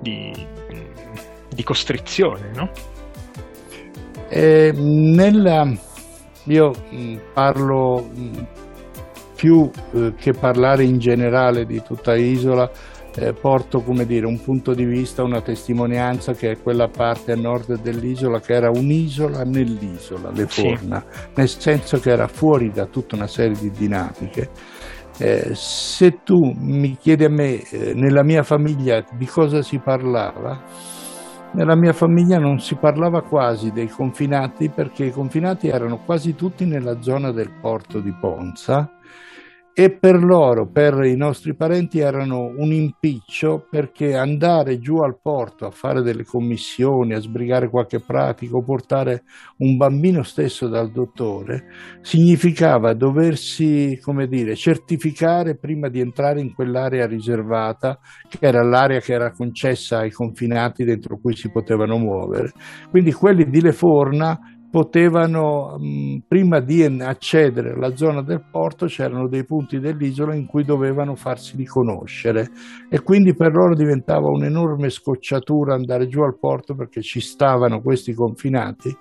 di, 0.00 0.32
di 1.48 1.62
costrizione, 1.62 2.50
no? 2.54 2.70
Eh, 4.28 4.72
nella, 4.74 5.66
io 6.44 6.72
parlo 7.32 8.10
più 9.38 9.70
eh, 9.92 10.14
che 10.18 10.32
parlare 10.32 10.82
in 10.82 10.98
generale 10.98 11.64
di 11.64 11.80
tutta 11.80 12.14
l'isola, 12.14 12.68
eh, 13.14 13.32
porto 13.32 13.82
come 13.82 14.04
dire, 14.04 14.26
un 14.26 14.40
punto 14.42 14.74
di 14.74 14.84
vista, 14.84 15.22
una 15.22 15.40
testimonianza 15.40 16.32
che 16.32 16.50
è 16.50 16.60
quella 16.60 16.88
parte 16.88 17.32
a 17.32 17.36
nord 17.36 17.80
dell'isola 17.80 18.40
che 18.40 18.54
era 18.54 18.68
un'isola 18.68 19.44
nell'isola, 19.44 20.32
le 20.32 20.46
Forna, 20.48 21.04
sì. 21.08 21.18
nel 21.36 21.48
senso 21.48 22.00
che 22.00 22.10
era 22.10 22.26
fuori 22.26 22.70
da 22.72 22.86
tutta 22.86 23.14
una 23.14 23.28
serie 23.28 23.56
di 23.56 23.70
dinamiche. 23.70 24.50
Eh, 25.18 25.50
se 25.52 26.18
tu 26.24 26.52
mi 26.56 26.96
chiedi 26.96 27.24
a 27.24 27.30
me, 27.30 27.62
eh, 27.62 27.92
nella 27.94 28.24
mia 28.24 28.42
famiglia, 28.42 29.04
di 29.16 29.26
cosa 29.26 29.62
si 29.62 29.78
parlava, 29.78 30.64
nella 31.52 31.74
mia 31.74 31.92
famiglia 31.92 32.38
non 32.38 32.60
si 32.60 32.74
parlava 32.74 33.22
quasi 33.22 33.72
dei 33.72 33.88
confinati 33.88 34.68
perché 34.68 35.06
i 35.06 35.10
confinati 35.10 35.68
erano 35.68 35.98
quasi 35.98 36.34
tutti 36.34 36.64
nella 36.64 37.00
zona 37.00 37.32
del 37.32 37.50
porto 37.50 38.00
di 38.00 38.12
Ponza 38.12 38.90
e 39.80 39.92
per 39.92 40.24
loro, 40.24 40.68
per 40.68 41.04
i 41.04 41.14
nostri 41.14 41.54
parenti, 41.54 42.00
erano 42.00 42.52
un 42.56 42.72
impiccio 42.72 43.64
perché 43.70 44.16
andare 44.16 44.80
giù 44.80 44.96
al 44.96 45.20
porto 45.22 45.66
a 45.66 45.70
fare 45.70 46.02
delle 46.02 46.24
commissioni, 46.24 47.14
a 47.14 47.20
sbrigare 47.20 47.70
qualche 47.70 48.00
pratica 48.00 48.56
o 48.56 48.64
portare 48.64 49.22
un 49.58 49.76
bambino 49.76 50.24
stesso 50.24 50.66
dal 50.66 50.90
dottore 50.90 51.66
significava 52.00 52.92
doversi, 52.92 54.00
come 54.02 54.26
dire, 54.26 54.56
certificare 54.56 55.56
prima 55.56 55.88
di 55.88 56.00
entrare 56.00 56.40
in 56.40 56.52
quell'area 56.52 57.06
riservata, 57.06 58.00
che 58.28 58.38
era 58.40 58.64
l'area 58.64 58.98
che 58.98 59.12
era 59.12 59.30
concessa 59.30 59.98
ai 59.98 60.10
confinati 60.10 60.82
dentro 60.82 61.20
cui 61.20 61.36
si 61.36 61.52
potevano 61.52 61.98
muovere. 61.98 62.50
Quindi 62.90 63.12
quelli 63.12 63.48
di 63.48 63.60
Leforna 63.60 64.57
potevano, 64.70 65.76
mh, 65.78 66.22
prima 66.28 66.60
di 66.60 66.82
accedere 66.84 67.72
alla 67.72 67.96
zona 67.96 68.22
del 68.22 68.44
porto, 68.50 68.86
c'erano 68.86 69.28
dei 69.28 69.44
punti 69.44 69.80
dell'isola 69.80 70.34
in 70.34 70.46
cui 70.46 70.64
dovevano 70.64 71.14
farsi 71.14 71.56
riconoscere 71.56 72.50
e 72.88 73.00
quindi 73.00 73.34
per 73.34 73.52
loro 73.52 73.74
diventava 73.74 74.28
un'enorme 74.28 74.90
scocciatura 74.90 75.74
andare 75.74 76.08
giù 76.08 76.20
al 76.20 76.38
porto 76.38 76.74
perché 76.74 77.02
ci 77.02 77.20
stavano 77.20 77.80
questi 77.80 78.12
confinati, 78.12 78.94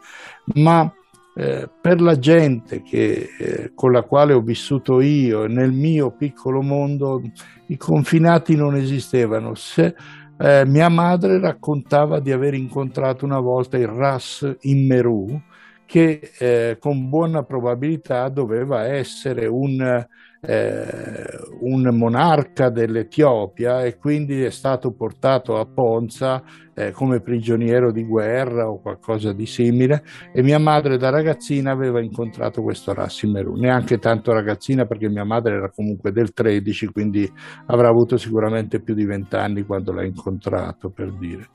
ma 0.55 0.91
eh, 1.35 1.69
per 1.81 2.01
la 2.01 2.17
gente 2.17 2.81
che, 2.81 3.29
eh, 3.37 3.71
con 3.75 3.91
la 3.91 4.01
quale 4.01 4.33
ho 4.33 4.41
vissuto 4.41 5.01
io 5.01 5.45
nel 5.45 5.71
mio 5.71 6.09
piccolo 6.11 6.61
mondo 6.61 7.21
i 7.67 7.77
confinati 7.77 8.55
non 8.55 8.75
esistevano. 8.75 9.53
Se, 9.53 9.93
eh, 10.39 10.65
mia 10.65 10.89
madre 10.89 11.39
raccontava 11.39 12.19
di 12.19 12.31
aver 12.31 12.53
incontrato 12.53 13.25
una 13.25 13.39
volta 13.39 13.77
il 13.77 13.87
Ras 13.87 14.55
in 14.61 14.87
Merù, 14.87 15.39
che 15.87 16.31
eh, 16.37 16.77
con 16.79 17.09
buona 17.09 17.43
probabilità 17.43 18.27
doveva 18.27 18.85
essere 18.85 19.47
un, 19.47 20.05
eh, 20.41 21.39
un 21.61 21.89
monarca 21.93 22.69
dell'Etiopia 22.69 23.85
e 23.85 23.97
quindi 23.97 24.43
è 24.43 24.49
stato 24.51 24.91
portato 24.91 25.57
a 25.57 25.65
Ponza 25.65 26.43
eh, 26.75 26.91
come 26.91 27.21
prigioniero 27.21 27.93
di 27.93 28.03
guerra 28.03 28.69
o 28.69 28.81
qualcosa 28.81 29.31
di 29.31 29.45
simile. 29.45 30.03
E 30.33 30.43
mia 30.43 30.59
madre 30.59 30.97
da 30.97 31.09
ragazzina 31.09 31.71
aveva 31.71 32.01
incontrato 32.01 32.61
questo 32.61 32.93
Rassimeru, 32.93 33.55
neanche 33.55 33.97
tanto 33.97 34.33
ragazzina 34.33 34.85
perché 34.85 35.07
mia 35.07 35.23
madre 35.23 35.55
era 35.55 35.69
comunque 35.71 36.11
del 36.11 36.33
13 36.33 36.87
quindi 36.87 37.31
avrà 37.67 37.87
avuto 37.87 38.17
sicuramente 38.17 38.81
più 38.81 38.93
di 38.93 39.05
20 39.05 39.35
anni 39.37 39.63
quando 39.63 39.93
l'ha 39.93 40.03
incontrato 40.03 40.89
per 40.89 41.13
dire 41.13 41.47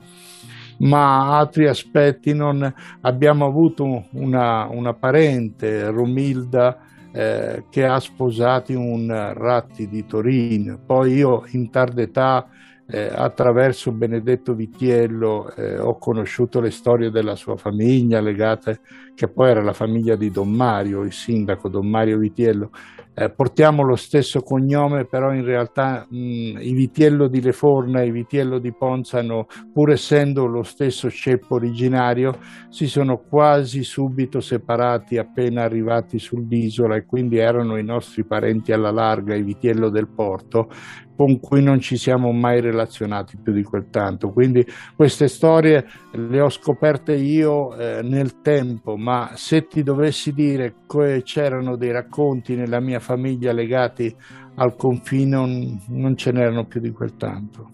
ma 0.83 1.37
altri 1.37 1.67
aspetti 1.67 2.33
non 2.33 2.73
abbiamo 3.01 3.45
avuto 3.45 4.05
una, 4.11 4.67
una 4.69 4.93
parente, 4.93 5.89
Romilda, 5.89 6.79
eh, 7.11 7.65
che 7.69 7.85
ha 7.85 7.99
sposato 7.99 8.77
un 8.77 9.31
Ratti 9.35 9.87
di 9.87 10.05
Torino. 10.05 10.79
Poi 10.85 11.13
io 11.13 11.43
in 11.51 11.69
tarda 11.69 12.01
età, 12.01 12.47
eh, 12.85 13.09
attraverso 13.13 13.91
Benedetto 13.91 14.53
Vitiello, 14.53 15.53
eh, 15.55 15.79
ho 15.79 15.97
conosciuto 15.97 16.59
le 16.59 16.71
storie 16.71 17.11
della 17.11 17.35
sua 17.35 17.55
famiglia 17.55 18.19
legate, 18.19 18.81
che 19.15 19.27
poi 19.27 19.49
era 19.49 19.61
la 19.61 19.73
famiglia 19.73 20.15
di 20.15 20.31
Don 20.31 20.51
Mario, 20.51 21.03
il 21.03 21.13
sindaco 21.13 21.69
Don 21.69 21.87
Mario 21.87 22.17
Vitiello, 22.17 22.71
eh, 23.15 23.29
portiamo 23.29 23.83
lo 23.83 23.95
stesso 23.95 24.41
cognome, 24.41 25.05
però 25.05 25.31
in 25.33 25.45
realtà 25.45 26.05
mh, 26.09 26.57
i 26.59 26.73
Vitiello 26.73 27.27
di 27.27 27.41
Leforna 27.41 28.01
e 28.01 28.07
i 28.07 28.11
Vitiello 28.11 28.57
di 28.57 28.73
Ponzano, 28.73 29.45
pur 29.71 29.91
essendo 29.91 30.47
lo 30.47 30.63
stesso 30.63 31.11
ceppo 31.11 31.55
originario, 31.55 32.39
si 32.69 32.87
sono 32.87 33.17
quasi 33.17 33.83
subito 33.83 34.39
separati 34.39 35.17
appena 35.17 35.61
arrivati 35.61 36.17
sull'isola 36.17 36.95
e 36.95 37.05
quindi 37.05 37.37
erano 37.37 37.77
i 37.77 37.83
nostri 37.83 38.25
parenti 38.25 38.71
alla 38.71 38.91
larga, 38.91 39.35
i 39.35 39.43
Vitiello 39.43 39.89
del 39.89 40.07
Porto, 40.07 40.69
con 41.15 41.39
cui 41.39 41.61
non 41.61 41.79
ci 41.79 41.97
siamo 41.97 42.31
mai 42.31 42.61
relazionati 42.61 43.37
più 43.37 43.53
di 43.53 43.63
quel 43.63 43.89
tanto. 43.91 44.31
Quindi 44.31 44.65
queste 44.95 45.27
storie 45.27 45.85
le 46.13 46.41
ho 46.41 46.49
scoperte 46.49 47.13
io 47.13 47.75
eh, 47.75 48.01
nel 48.01 48.41
tempo, 48.41 48.97
ma 49.03 49.31
se 49.35 49.67
ti 49.67 49.83
dovessi 49.83 50.33
dire 50.33 50.75
che 50.87 51.23
c'erano 51.25 51.75
dei 51.75 51.91
racconti 51.91 52.55
nella 52.55 52.79
mia 52.79 53.01
famiglia 53.01 53.51
legati 53.51 54.15
al 54.55 54.77
confine, 54.77 55.81
non, 55.87 56.15
ce 56.15 56.31
n'erano 56.31 56.65
più 56.65 56.79
di 56.79 56.91
quel 56.91 57.17
tanto. 57.17 57.69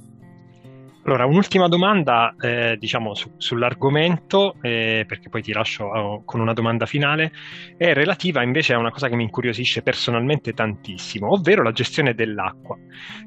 Allora, 1.04 1.26
un'ultima 1.26 1.68
domanda, 1.68 2.36
eh, 2.40 2.78
diciamo, 2.80 3.14
su, 3.14 3.32
sull'argomento, 3.38 4.56
eh, 4.62 5.06
perché 5.08 5.30
poi 5.30 5.42
ti 5.44 5.54
lascio 5.54 5.86
oh, 5.86 6.24
con 6.24 6.39
una 6.39 6.54
domanda 6.54 6.86
finale, 6.86 7.32
è 7.78 7.94
relativa 7.94 8.42
invece 8.44 8.74
a 8.74 8.80
una 8.80 8.92
cosa 8.92 9.08
che 9.08 9.15
mi 9.15 9.24
incuriosisce 9.24 9.84
personalmente 9.84 10.54
tantissimo, 10.54 11.32
ovvero 11.32 11.62
la 11.62 11.72
gestione 11.72 12.15
dell'acqua. 12.15 12.76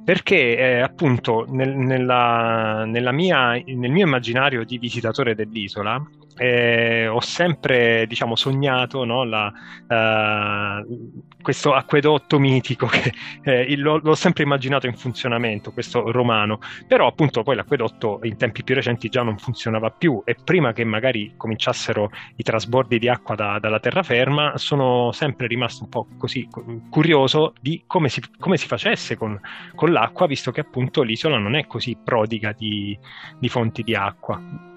Perché 0.04 0.56
eh, 0.56 0.80
appunto 0.80 1.46
nel, 1.48 1.74
nella, 1.74 2.84
nella 2.84 3.12
mia, 3.12 3.52
nel 3.52 3.90
mio 3.90 4.06
immaginario 4.06 4.64
di 4.64 4.78
visitatore 4.78 5.34
dell'isola, 5.34 6.00
eh, 6.36 7.06
ho 7.08 7.20
sempre 7.20 8.06
diciamo, 8.06 8.36
sognato 8.36 9.04
no, 9.04 9.24
la, 9.24 9.52
uh, 9.88 11.20
questo 11.40 11.74
acquedotto 11.74 12.38
mitico 12.38 12.86
che 12.86 13.12
eh, 13.42 13.76
l'ho, 13.76 13.98
l'ho, 14.02 14.14
sempre 14.14 14.44
immaginato 14.44 14.86
in 14.86 14.96
funzionamento, 14.96 15.72
questo 15.72 16.10
romano, 16.10 16.60
però 16.86 17.06
appunto 17.06 17.42
poi 17.42 17.56
l'acquedotto 17.56 18.20
in 18.22 18.36
tempi 18.36 18.62
più 18.62 18.74
recenti 18.74 19.08
già 19.08 19.22
non 19.22 19.36
funzionava 19.38 19.90
più 19.90 20.22
e 20.24 20.36
prima 20.42 20.72
che 20.72 20.84
magari 20.84 21.34
cominciassero 21.36 22.10
i 22.36 22.42
trasbordi 22.42 22.98
di 22.98 23.08
acqua 23.08 23.34
da, 23.34 23.58
dalla 23.58 23.80
terraferma 23.80 24.56
sono 24.56 25.12
sempre 25.12 25.46
rimasto 25.46 25.84
un 25.84 25.88
po' 25.88 26.06
così 26.18 26.48
curioso 26.90 27.52
di 27.60 27.82
come 27.86 28.08
si, 28.08 28.22
come 28.38 28.56
si 28.56 28.66
facesse 28.66 29.16
con, 29.16 29.38
con, 29.74 29.92
l'acqua, 29.92 30.26
visto 30.26 30.50
che 30.50 30.60
appunto 30.60 31.02
l'isola 31.02 31.38
non 31.38 31.54
è 31.54 31.66
così 31.66 31.96
prodiga 32.02 32.52
di, 32.56 32.98
di 33.38 33.48
fonti 33.48 33.82
di 33.82 33.94
acqua. 33.94 34.70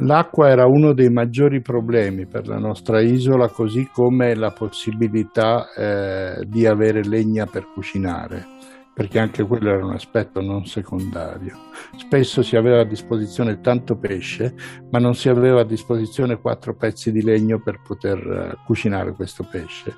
L'acqua 0.00 0.48
era 0.48 0.64
uno 0.66 0.92
dei 0.92 1.10
maggiori 1.10 1.60
problemi 1.60 2.26
per 2.26 2.46
la 2.46 2.58
nostra 2.58 3.00
isola, 3.00 3.48
così 3.48 3.88
come 3.92 4.34
la 4.36 4.52
possibilità 4.52 5.72
eh, 5.72 6.44
di 6.46 6.66
avere 6.66 7.02
legna 7.02 7.46
per 7.46 7.66
cucinare, 7.74 8.46
perché 8.94 9.18
anche 9.18 9.42
quello 9.42 9.70
era 9.70 9.84
un 9.84 9.94
aspetto 9.94 10.40
non 10.40 10.66
secondario. 10.66 11.56
Spesso 11.96 12.42
si 12.42 12.54
aveva 12.54 12.82
a 12.82 12.84
disposizione 12.84 13.60
tanto 13.60 13.96
pesce, 13.96 14.54
ma 14.88 15.00
non 15.00 15.14
si 15.14 15.28
aveva 15.28 15.62
a 15.62 15.64
disposizione 15.64 16.38
quattro 16.38 16.76
pezzi 16.76 17.10
di 17.10 17.22
legno 17.22 17.60
per 17.60 17.80
poter 17.84 18.24
uh, 18.24 18.64
cucinare 18.64 19.14
questo 19.14 19.48
pesce. 19.50 19.96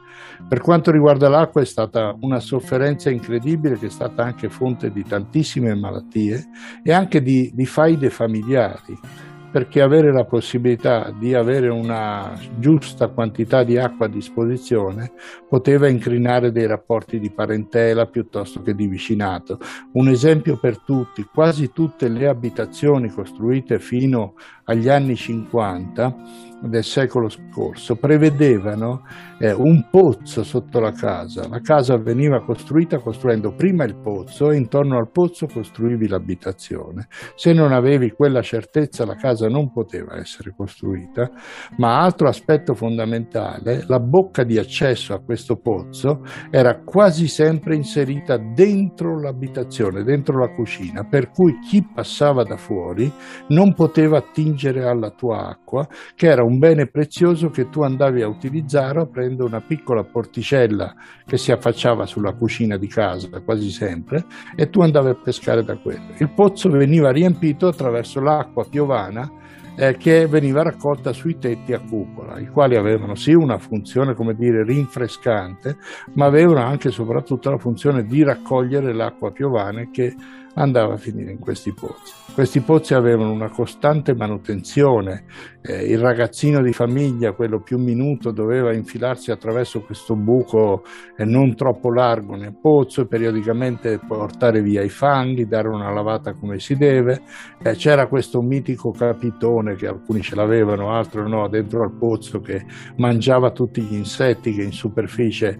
Per 0.48 0.62
quanto 0.62 0.90
riguarda 0.90 1.28
l'acqua 1.28 1.60
è 1.60 1.66
stata 1.66 2.16
una 2.20 2.40
sofferenza 2.40 3.10
incredibile 3.10 3.76
che 3.76 3.86
è 3.86 3.90
stata 3.90 4.24
anche 4.24 4.48
fonte 4.48 4.90
di 4.90 5.04
tantissime 5.04 5.74
malattie 5.74 6.42
e 6.82 6.90
anche 6.90 7.20
di, 7.20 7.50
di 7.52 7.66
faide 7.66 8.08
familiari 8.08 9.28
perché 9.50 9.80
avere 9.80 10.12
la 10.12 10.24
possibilità 10.24 11.12
di 11.16 11.34
avere 11.34 11.68
una 11.68 12.38
giusta 12.58 13.08
quantità 13.08 13.64
di 13.64 13.76
acqua 13.76 14.06
a 14.06 14.08
disposizione 14.08 15.12
poteva 15.48 15.88
incrinare 15.88 16.52
dei 16.52 16.66
rapporti 16.66 17.18
di 17.18 17.30
parentela 17.30 18.06
piuttosto 18.06 18.62
che 18.62 18.74
di 18.74 18.86
vicinato. 18.86 19.58
Un 19.92 20.08
esempio 20.08 20.56
per 20.56 20.78
tutti, 20.78 21.24
quasi 21.24 21.72
tutte 21.72 22.08
le 22.08 22.28
abitazioni 22.28 23.08
costruite 23.08 23.80
fino 23.80 24.34
agli 24.70 24.88
anni 24.88 25.16
50 25.16 26.48
del 26.68 26.84
secolo 26.84 27.28
scorso 27.28 27.96
prevedevano 27.96 29.02
eh, 29.38 29.52
un 29.52 29.88
pozzo 29.90 30.44
sotto 30.44 30.78
la 30.78 30.92
casa. 30.92 31.48
La 31.48 31.60
casa 31.60 31.96
veniva 31.96 32.44
costruita 32.44 32.98
costruendo 32.98 33.52
prima 33.52 33.84
il 33.84 33.96
pozzo 33.96 34.50
e 34.50 34.56
intorno 34.56 34.98
al 34.98 35.10
pozzo 35.10 35.46
costruivi 35.46 36.06
l'abitazione. 36.06 37.08
Se 37.34 37.52
non 37.52 37.72
avevi 37.72 38.12
quella 38.12 38.42
certezza 38.42 39.06
la 39.06 39.16
casa 39.16 39.48
non 39.48 39.72
poteva 39.72 40.18
essere 40.18 40.52
costruita, 40.54 41.30
ma 41.78 42.00
altro 42.00 42.28
aspetto 42.28 42.74
fondamentale, 42.74 43.84
la 43.86 44.00
bocca 44.00 44.44
di 44.44 44.58
accesso 44.58 45.14
a 45.14 45.20
questo 45.20 45.56
pozzo 45.56 46.22
era 46.50 46.80
quasi 46.80 47.26
sempre 47.28 47.74
inserita 47.74 48.36
dentro 48.36 49.18
l'abitazione, 49.18 50.04
dentro 50.04 50.38
la 50.38 50.50
cucina, 50.50 51.04
per 51.04 51.30
cui 51.30 51.58
chi 51.60 51.82
passava 51.82 52.42
da 52.42 52.56
fuori 52.56 53.10
non 53.48 53.72
poteva 53.74 54.18
attingere 54.18 54.59
alla 54.68 55.10
tua 55.10 55.48
acqua, 55.48 55.86
che 56.14 56.26
era 56.28 56.44
un 56.44 56.58
bene 56.58 56.86
prezioso 56.86 57.50
che 57.50 57.68
tu 57.68 57.82
andavi 57.82 58.22
a 58.22 58.28
utilizzare 58.28 59.00
aprendo 59.00 59.44
una 59.44 59.60
piccola 59.60 60.04
porticella 60.04 60.94
che 61.26 61.38
si 61.38 61.52
affacciava 61.52 62.06
sulla 62.06 62.32
cucina 62.34 62.76
di 62.76 62.86
casa 62.86 63.28
quasi 63.44 63.70
sempre 63.70 64.24
e 64.56 64.68
tu 64.70 64.80
andavi 64.80 65.08
a 65.08 65.14
pescare 65.14 65.64
da 65.64 65.76
quello. 65.76 66.14
Il 66.18 66.30
pozzo 66.30 66.68
veniva 66.70 67.10
riempito 67.10 67.66
attraverso 67.66 68.20
l'acqua 68.20 68.64
piovana 68.68 69.30
eh, 69.76 69.96
che 69.96 70.26
veniva 70.26 70.62
raccolta 70.62 71.12
sui 71.12 71.38
tetti 71.38 71.72
a 71.72 71.80
cupola, 71.80 72.38
i 72.38 72.48
quali 72.48 72.76
avevano 72.76 73.14
sì 73.14 73.32
una 73.32 73.58
funzione, 73.58 74.14
come 74.14 74.34
dire, 74.34 74.62
rinfrescante, 74.62 75.78
ma 76.14 76.26
avevano 76.26 76.60
anche 76.60 76.88
e 76.88 76.90
soprattutto 76.90 77.50
la 77.50 77.58
funzione 77.58 78.04
di 78.04 78.22
raccogliere 78.22 78.92
l'acqua 78.92 79.30
piovana 79.30 79.88
che 79.90 80.14
andava 80.54 80.94
a 80.94 80.98
finire 80.98 81.30
in 81.30 81.38
questi 81.38 81.72
pozzi. 81.72 82.12
Questi 82.32 82.60
pozzi 82.60 82.94
avevano 82.94 83.32
una 83.32 83.50
costante 83.50 84.14
manutenzione, 84.14 85.24
eh, 85.62 85.84
il 85.84 85.98
ragazzino 85.98 86.62
di 86.62 86.72
famiglia, 86.72 87.32
quello 87.32 87.60
più 87.60 87.78
minuto, 87.78 88.30
doveva 88.30 88.74
infilarsi 88.74 89.30
attraverso 89.30 89.82
questo 89.82 90.16
buco 90.16 90.82
eh, 91.16 91.24
non 91.24 91.54
troppo 91.54 91.92
largo 91.92 92.34
nel 92.34 92.56
pozzo 92.58 93.02
e 93.02 93.06
periodicamente 93.06 93.98
portare 93.98 94.62
via 94.62 94.82
i 94.82 94.88
fanghi, 94.88 95.46
dare 95.46 95.68
una 95.68 95.92
lavata 95.92 96.32
come 96.32 96.58
si 96.58 96.76
deve. 96.76 97.22
Eh, 97.62 97.74
c'era 97.74 98.06
questo 98.06 98.40
mitico 98.40 98.90
capitone 98.90 99.74
che 99.74 99.86
alcuni 99.86 100.22
ce 100.22 100.34
l'avevano, 100.34 100.90
altri 100.90 101.28
no, 101.28 101.48
dentro 101.48 101.82
al 101.82 101.96
pozzo 101.98 102.40
che 102.40 102.64
mangiava 102.96 103.50
tutti 103.50 103.82
gli 103.82 103.94
insetti 103.94 104.52
che 104.52 104.62
in 104.62 104.72
superficie 104.72 105.58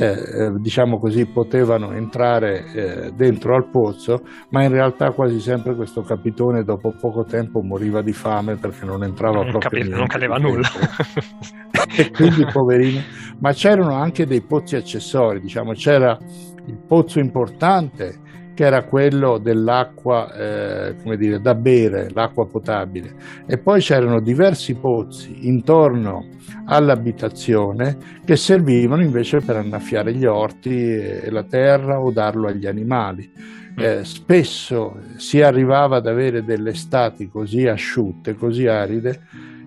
eh, 0.00 0.06
eh, 0.06 0.52
diciamo 0.58 0.98
così, 0.98 1.26
potevano 1.26 1.92
entrare 1.92 2.64
eh, 2.72 3.12
dentro 3.14 3.54
al 3.54 3.68
pozzo, 3.68 4.22
ma 4.48 4.62
in 4.64 4.70
realtà 4.70 5.10
quasi 5.10 5.38
sempre 5.40 5.74
questo 5.74 6.00
capitone 6.00 6.62
dopo 6.62 6.94
poco 6.98 7.24
tempo 7.24 7.60
moriva 7.60 8.00
di 8.00 8.14
fame 8.14 8.56
perché 8.56 8.86
non 8.86 9.04
entrava 9.04 9.39
non 9.42 9.58
proprio 9.58 9.82
capi- 9.82 9.88
Non 9.90 10.06
cadeva 10.06 10.36
nulla. 10.36 10.68
e 11.96 12.10
quindi 12.10 12.44
poverino. 12.44 13.00
Ma 13.40 13.52
c'erano 13.52 13.94
anche 13.94 14.26
dei 14.26 14.42
pozzi 14.42 14.76
accessori, 14.76 15.40
diciamo, 15.40 15.72
c'era 15.72 16.18
il 16.66 16.78
pozzo 16.86 17.18
importante 17.18 18.18
che 18.54 18.66
era 18.66 18.84
quello 18.84 19.38
dell'acqua 19.38 20.34
eh, 20.34 20.96
come 21.02 21.16
dire, 21.16 21.40
da 21.40 21.54
bere, 21.54 22.10
l'acqua 22.12 22.46
potabile. 22.46 23.14
E 23.46 23.56
poi 23.56 23.80
c'erano 23.80 24.20
diversi 24.20 24.74
pozzi 24.74 25.48
intorno 25.48 26.26
all'abitazione 26.66 27.96
che 28.22 28.36
servivano 28.36 29.02
invece 29.02 29.38
per 29.38 29.56
annaffiare 29.56 30.14
gli 30.14 30.26
orti 30.26 30.74
e 30.74 31.30
la 31.30 31.44
terra 31.44 32.00
o 32.00 32.12
darlo 32.12 32.48
agli 32.48 32.66
animali. 32.66 33.32
Eh, 33.80 34.04
spesso 34.04 35.00
si 35.16 35.40
arrivava 35.40 35.96
ad 35.96 36.06
avere 36.06 36.44
delle 36.44 36.70
estati 36.70 37.28
così 37.28 37.66
asciutte, 37.66 38.34
così 38.34 38.66
aride, 38.66 39.22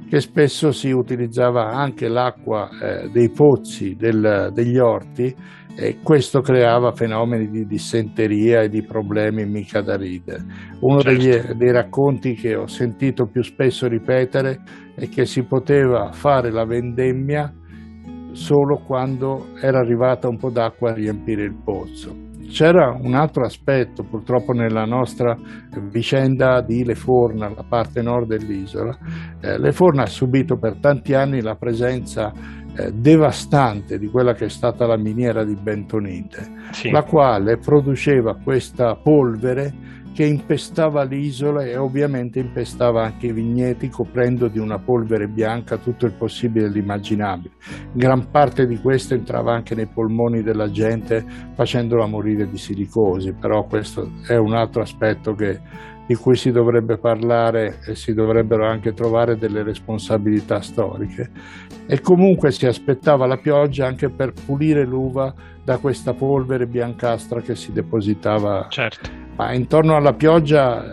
che 0.08 0.20
spesso 0.20 0.72
si 0.72 0.92
utilizzava 0.92 1.72
anche 1.72 2.08
l'acqua 2.08 2.70
eh, 2.70 3.10
dei 3.10 3.32
pozzi 3.32 3.96
del, 3.96 4.52
degli 4.54 4.78
orti 4.78 5.36
e 5.76 5.98
questo 6.04 6.42
creava 6.42 6.92
fenomeni 6.92 7.50
di 7.50 7.66
dissenteria 7.66 8.62
e 8.62 8.70
di 8.70 8.84
problemi 8.84 9.46
mica 9.46 9.82
da 9.82 9.98
ridere. 9.98 10.44
Uno 10.82 11.00
certo. 11.00 11.20
degli, 11.20 11.54
dei 11.58 11.72
racconti 11.72 12.34
che 12.36 12.56
ho 12.56 12.68
sentito 12.68 13.26
più 13.26 13.42
spesso 13.42 13.88
ripetere 13.88 14.62
è 14.96 15.10
che 15.10 15.26
si 15.26 15.44
poteva 15.44 16.12
fare 16.12 16.52
la 16.52 16.66
vendemmia 16.66 17.52
solo 18.34 18.84
quando 18.86 19.48
era 19.60 19.80
arrivata 19.80 20.28
un 20.28 20.38
po' 20.38 20.52
d'acqua 20.52 20.92
a 20.92 20.94
riempire 20.94 21.44
il 21.44 21.56
pozzo. 21.64 22.32
C'era 22.54 22.96
un 23.02 23.16
altro 23.16 23.46
aspetto, 23.46 24.04
purtroppo 24.04 24.54
nella 24.54 24.86
nostra 24.86 25.36
vicenda 25.90 26.62
di 26.62 26.86
Leforna, 26.86 27.50
la 27.50 27.66
parte 27.68 28.04
nord 28.04 28.28
dell'isola. 28.28 28.96
Eh, 29.42 29.58
Leforna 29.58 30.04
ha 30.04 30.06
subito 30.06 30.58
per 30.58 30.76
tanti 30.80 31.16
anni 31.16 31.42
la 31.42 31.56
presenza 31.56 32.32
eh, 32.78 32.92
devastante 32.94 33.98
di 33.98 34.08
quella 34.08 34.36
che 34.36 34.46
è 34.46 34.50
stata 34.50 34.86
la 34.86 34.98
miniera 34.98 35.44
di 35.44 35.56
Bentonite, 35.56 36.52
sì. 36.74 36.92
la 36.92 37.02
quale 37.02 37.58
produceva 37.58 38.36
questa 38.36 38.96
polvere 38.98 39.74
che 40.14 40.26
impestava 40.26 41.04
l'isola 41.04 41.66
e 41.66 41.76
ovviamente 41.76 42.40
impestava 42.40 43.04
anche 43.04 43.28
i 43.28 43.34
vigneti 43.34 43.90
coprendo 43.90 44.48
di 44.48 44.60
una 44.60 44.78
polvere 44.78 45.28
bianca 45.28 45.78
tutto 45.78 46.06
il 46.06 46.14
possibile 46.14 46.68
e 46.68 46.70
l'immaginabile. 46.70 47.56
Gran 47.92 48.30
parte 48.30 48.68
di 48.68 48.78
questo 48.80 49.16
entrava 49.16 49.54
anche 49.54 49.74
nei 49.74 49.88
polmoni 49.88 50.44
della 50.44 50.70
gente 50.70 51.26
facendola 51.54 52.06
morire 52.06 52.48
di 52.48 52.58
silicosi, 52.58 53.34
però 53.34 53.66
questo 53.66 54.12
è 54.28 54.36
un 54.36 54.54
altro 54.54 54.82
aspetto 54.82 55.34
che 55.34 55.60
di 56.06 56.16
cui 56.16 56.36
si 56.36 56.52
dovrebbe 56.52 56.98
parlare 56.98 57.80
e 57.86 57.96
si 57.96 58.14
dovrebbero 58.14 58.68
anche 58.68 58.94
trovare 58.94 59.38
delle 59.38 59.64
responsabilità 59.64 60.62
storiche. 60.62 61.30
E 61.88 62.02
comunque 62.02 62.52
si 62.52 62.66
aspettava 62.66 63.26
la 63.26 63.38
pioggia 63.38 63.88
anche 63.88 64.10
per 64.10 64.34
pulire 64.46 64.86
l'uva 64.86 65.34
da 65.64 65.78
questa 65.78 66.14
polvere 66.14 66.68
biancastra 66.68 67.42
che 67.42 67.56
si 67.56 67.72
depositava. 67.72 68.68
Certo. 68.70 69.10
Ma 69.38 69.54
intorno 69.54 69.96
alla 69.96 70.14
pioggia 70.14 70.84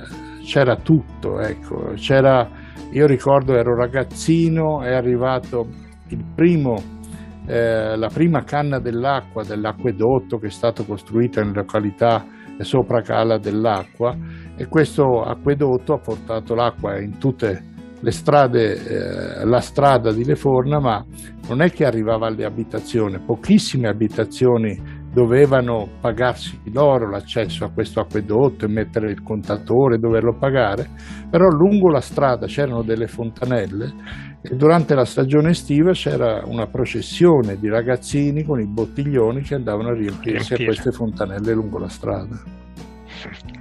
c'era 0.45 0.77
tutto, 0.77 1.41
ecco. 1.41 1.93
C'era, 1.97 2.49
io 2.93 3.07
ricordo 3.07 3.57
ero 3.57 3.75
ragazzino, 3.75 4.83
è 4.83 4.93
arrivato 4.93 5.67
il 6.09 6.25
primo 6.35 6.99
eh, 7.47 7.97
la 7.97 8.09
prima 8.09 8.45
canna 8.45 8.79
dell'acqua 8.79 9.43
dell'acquedotto 9.43 10.39
che 10.39 10.49
è 10.49 10.51
stato 10.51 10.85
costruito 10.85 11.41
in 11.41 11.53
località 11.53 12.25
sopra 12.61 13.01
Cala 13.01 13.39
dell'Acqua 13.39 14.17
e 14.61 14.69
questo 14.69 15.23
acquedotto 15.23 15.95
ha 15.95 15.99
portato 15.99 16.55
l'acqua 16.55 17.01
in 17.01 17.17
tutte 17.17 17.63
le 17.99 18.11
strade, 18.11 19.41
eh, 19.41 19.47
la 19.47 19.61
strada 19.61 20.13
di 20.13 20.23
Leforna, 20.23 20.79
ma 20.79 21.03
non 21.49 21.63
è 21.63 21.71
che 21.71 21.87
arrivava 21.87 22.27
alle 22.27 22.45
abitazioni, 22.45 23.19
pochissime 23.25 23.89
abitazioni 23.89 24.79
dovevano 25.11 25.89
pagarsi 25.99 26.61
loro 26.73 27.09
l'accesso 27.09 27.65
a 27.65 27.71
questo 27.71 28.01
acquedotto 28.01 28.67
e 28.67 28.69
mettere 28.69 29.11
il 29.11 29.23
contatore, 29.23 29.97
doverlo 29.97 30.37
pagare, 30.39 30.91
però 31.31 31.49
lungo 31.49 31.89
la 31.89 32.03
strada 32.03 32.47
c'erano 32.47 32.83
delle 32.83 33.07
fontanelle 33.07 33.95
e 34.43 34.55
durante 34.57 34.95
la 34.95 35.07
stagione 35.07 35.51
estiva 35.51 35.93
c'era 35.93 36.43
una 36.45 36.67
processione 36.67 37.59
di 37.59 37.71
ragazzini 37.71 38.45
con 38.45 38.61
i 38.61 38.67
bottiglioni 38.67 39.41
che 39.41 39.55
andavano 39.55 39.89
a 39.89 39.95
riempirsi 39.95 40.53
a 40.53 40.59
queste 40.59 40.91
fontanelle 40.91 41.55
lungo 41.55 41.79
la 41.79 41.89
strada. 41.89 42.69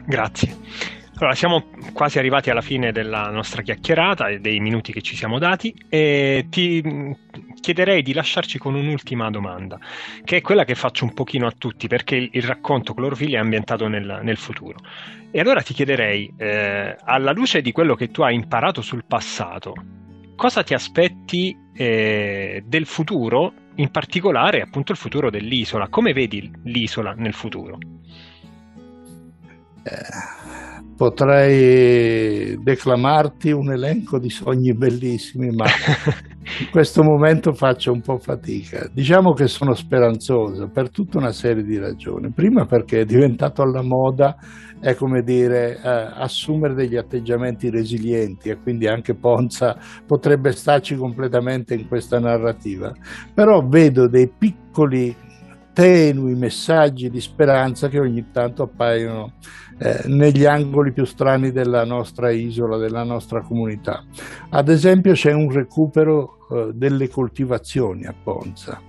Grazie. 0.05 0.55
Allora, 1.19 1.35
siamo 1.35 1.65
quasi 1.91 2.17
arrivati 2.17 2.49
alla 2.49 2.61
fine 2.61 2.93
della 2.93 3.29
nostra 3.29 3.61
chiacchierata 3.61 4.29
e 4.29 4.39
dei 4.39 4.61
minuti 4.61 4.93
che 4.93 5.01
ci 5.01 5.17
siamo 5.17 5.37
dati 5.37 5.75
e 5.89 6.45
ti 6.49 6.81
chiederei 7.59 8.01
di 8.01 8.13
lasciarci 8.13 8.57
con 8.57 8.73
un'ultima 8.73 9.29
domanda, 9.29 9.77
che 10.23 10.37
è 10.37 10.41
quella 10.41 10.63
che 10.63 10.75
faccio 10.75 11.03
un 11.03 11.13
pochino 11.13 11.45
a 11.45 11.51
tutti, 11.51 11.87
perché 11.87 12.15
il, 12.15 12.29
il 12.31 12.43
racconto 12.43 12.93
Clorofiglia 12.93 13.37
è 13.37 13.41
ambientato 13.41 13.89
nel, 13.89 14.21
nel, 14.23 14.37
futuro. 14.37 14.79
E 15.29 15.41
allora 15.41 15.61
ti 15.61 15.73
chiederei, 15.73 16.33
eh, 16.37 16.95
alla 17.03 17.33
luce 17.33 17.61
di 17.61 17.73
quello 17.73 17.95
che 17.95 18.11
tu 18.11 18.21
hai 18.21 18.35
imparato 18.35 18.81
sul 18.81 19.03
passato, 19.05 19.73
cosa 20.37 20.63
ti 20.63 20.73
aspetti 20.73 21.53
eh, 21.73 22.63
del 22.65 22.85
futuro, 22.85 23.53
in 23.75 23.91
particolare 23.91 24.61
appunto 24.61 24.93
il 24.93 24.97
futuro 24.97 25.29
dell'isola? 25.29 25.89
Come 25.89 26.13
vedi 26.13 26.49
l'isola 26.63 27.13
nel 27.13 27.33
futuro? 27.33 27.77
Eh, 29.83 30.89
potrei 30.95 32.61
declamarti 32.61 33.51
un 33.51 33.71
elenco 33.71 34.19
di 34.19 34.29
sogni 34.29 34.73
bellissimi, 34.73 35.49
ma 35.49 35.65
in 36.59 36.69
questo 36.71 37.03
momento 37.03 37.53
faccio 37.53 37.93
un 37.93 38.01
po' 38.01 38.17
fatica. 38.17 38.89
Diciamo 38.91 39.31
che 39.31 39.47
sono 39.47 39.73
speranzoso 39.73 40.67
per 40.67 40.89
tutta 40.89 41.17
una 41.17 41.31
serie 41.31 41.63
di 41.63 41.77
ragioni. 41.77 42.31
Prima 42.31 42.65
perché 42.65 43.01
è 43.01 43.05
diventato 43.05 43.61
alla 43.61 43.81
moda 43.81 44.35
è 44.81 44.95
come 44.95 45.23
dire 45.23 45.77
eh, 45.77 45.81
assumere 45.83 46.73
degli 46.73 46.95
atteggiamenti 46.95 47.69
resilienti 47.69 48.49
e 48.49 48.57
quindi 48.61 48.87
anche 48.87 49.13
Ponza 49.13 49.77
potrebbe 50.05 50.51
starci 50.51 50.95
completamente 50.95 51.75
in 51.75 51.87
questa 51.87 52.19
narrativa. 52.19 52.93
Però 53.33 53.65
vedo 53.65 54.07
dei 54.07 54.29
piccoli 54.29 55.15
tenui 55.73 56.35
messaggi 56.35 57.09
di 57.09 57.21
speranza 57.21 57.87
che 57.87 57.99
ogni 57.99 58.31
tanto 58.31 58.63
appaiono 58.63 59.33
eh, 59.79 60.03
negli 60.07 60.45
angoli 60.45 60.91
più 60.91 61.05
strani 61.05 61.51
della 61.51 61.85
nostra 61.85 62.31
isola, 62.31 62.77
della 62.77 63.03
nostra 63.03 63.41
comunità. 63.41 64.03
Ad 64.49 64.69
esempio 64.69 65.13
c'è 65.13 65.31
un 65.31 65.49
recupero 65.51 66.37
eh, 66.51 66.71
delle 66.73 67.09
coltivazioni 67.09 68.05
a 68.05 68.13
Ponza 68.21 68.81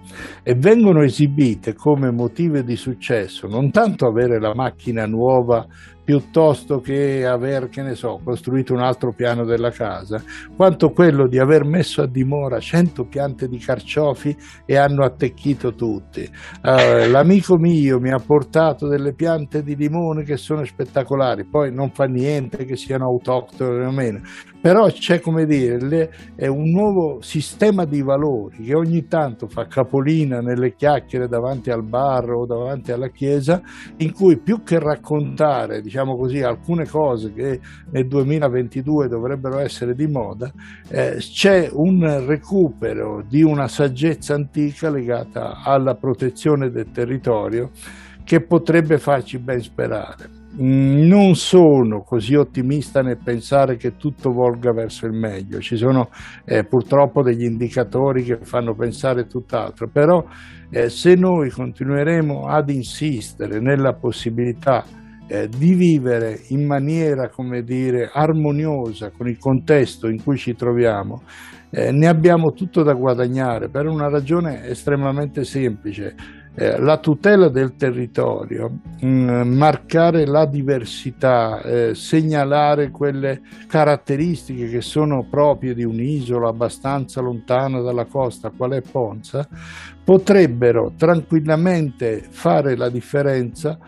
e 0.42 0.54
vengono 0.54 1.02
esibite 1.02 1.74
come 1.74 2.10
motivo 2.10 2.60
di 2.62 2.74
successo 2.74 3.46
non 3.46 3.70
tanto 3.70 4.06
avere 4.06 4.40
la 4.40 4.54
macchina 4.54 5.06
nuova 5.06 5.66
piuttosto 6.10 6.80
che 6.80 7.24
aver, 7.24 7.68
che 7.68 7.82
ne 7.82 7.94
so, 7.94 8.20
costruito 8.24 8.72
un 8.72 8.80
altro 8.80 9.12
piano 9.12 9.44
della 9.44 9.70
casa, 9.70 10.20
quanto 10.56 10.90
quello 10.90 11.28
di 11.28 11.38
aver 11.38 11.64
messo 11.64 12.02
a 12.02 12.08
dimora 12.08 12.58
100 12.58 13.04
piante 13.04 13.46
di 13.46 13.58
carciofi 13.58 14.36
e 14.66 14.76
hanno 14.76 15.04
attecchito 15.04 15.74
tutti. 15.76 16.28
Uh, 16.62 17.08
l'amico 17.08 17.58
mio 17.58 18.00
mi 18.00 18.10
ha 18.10 18.18
portato 18.18 18.88
delle 18.88 19.12
piante 19.12 19.62
di 19.62 19.76
limone 19.76 20.24
che 20.24 20.36
sono 20.36 20.64
spettacolari, 20.80 21.44
poi 21.44 21.72
non 21.72 21.90
fa 21.90 22.04
niente 22.04 22.64
che 22.64 22.76
siano 22.76 23.04
autoctone 23.04 23.84
o 23.84 23.90
meno, 23.90 24.20
però 24.60 24.88
c'è 24.88 25.20
come 25.20 25.44
dire, 25.44 25.78
le, 25.80 26.10
è 26.34 26.46
un 26.46 26.70
nuovo 26.70 27.20
sistema 27.20 27.84
di 27.84 28.02
valori 28.02 28.64
che 28.64 28.74
ogni 28.74 29.06
tanto 29.06 29.46
fa 29.46 29.66
capolina 29.66 30.40
nelle 30.40 30.74
chiacchiere 30.74 31.28
davanti 31.28 31.70
al 31.70 31.84
bar 31.84 32.30
o 32.30 32.46
davanti 32.46 32.92
alla 32.92 33.08
chiesa, 33.08 33.60
in 33.98 34.12
cui 34.12 34.38
più 34.38 34.62
che 34.62 34.78
raccontare, 34.78 35.82
diciamo 35.82 36.16
così, 36.16 36.40
alcune 36.42 36.86
cose 36.86 37.32
che 37.32 37.60
nel 37.90 38.06
2022 38.06 39.08
dovrebbero 39.08 39.58
essere 39.58 39.94
di 39.94 40.06
moda, 40.06 40.50
eh, 40.88 41.16
c'è 41.18 41.68
un 41.72 42.26
recupero 42.26 43.22
di 43.26 43.42
una 43.42 43.68
saggezza 43.68 44.34
antica 44.34 44.90
legata 44.90 45.62
alla 45.62 45.94
protezione 45.94 46.70
del 46.70 46.90
territorio 46.90 47.70
che 48.24 48.40
potrebbe 48.40 48.98
farci 48.98 49.38
ben 49.38 49.60
sperare. 49.60 50.39
Non 50.56 51.36
sono 51.36 52.02
così 52.02 52.34
ottimista 52.34 53.02
nel 53.02 53.18
pensare 53.22 53.76
che 53.76 53.96
tutto 53.96 54.32
volga 54.32 54.72
verso 54.72 55.06
il 55.06 55.12
meglio, 55.12 55.60
ci 55.60 55.76
sono 55.76 56.10
eh, 56.44 56.64
purtroppo 56.64 57.22
degli 57.22 57.44
indicatori 57.44 58.24
che 58.24 58.38
fanno 58.42 58.74
pensare 58.74 59.26
tutt'altro, 59.26 59.88
però 59.88 60.24
eh, 60.70 60.88
se 60.88 61.14
noi 61.14 61.50
continueremo 61.50 62.46
ad 62.46 62.68
insistere 62.70 63.60
nella 63.60 63.92
possibilità 63.94 64.84
eh, 65.28 65.48
di 65.48 65.74
vivere 65.74 66.40
in 66.48 66.66
maniera, 66.66 67.28
come 67.28 67.62
dire, 67.62 68.10
armoniosa 68.12 69.10
con 69.10 69.28
il 69.28 69.38
contesto 69.38 70.08
in 70.08 70.22
cui 70.22 70.36
ci 70.36 70.54
troviamo, 70.54 71.22
eh, 71.70 71.92
ne 71.92 72.08
abbiamo 72.08 72.50
tutto 72.50 72.82
da 72.82 72.94
guadagnare 72.94 73.68
per 73.68 73.86
una 73.86 74.08
ragione 74.08 74.66
estremamente 74.66 75.44
semplice. 75.44 76.16
Eh, 76.60 76.78
la 76.78 76.98
tutela 76.98 77.48
del 77.48 77.74
territorio, 77.74 78.80
mh, 79.00 79.06
mm, 79.06 79.56
marcare 79.56 80.26
la 80.26 80.44
diversità, 80.44 81.62
eh, 81.62 81.94
segnalare 81.94 82.90
quelle 82.90 83.40
caratteristiche 83.66 84.68
che 84.68 84.82
sono 84.82 85.24
proprie 85.24 85.72
di 85.72 85.84
un'isola 85.84 86.50
abbastanza 86.50 87.22
lontana 87.22 87.80
dalla 87.80 88.04
costa, 88.04 88.52
qual 88.54 88.72
è 88.72 88.82
Ponza, 88.82 89.48
potrebbero 90.04 90.92
tranquillamente 90.98 92.20
fare 92.28 92.76
la 92.76 92.90
differenza 92.90 93.78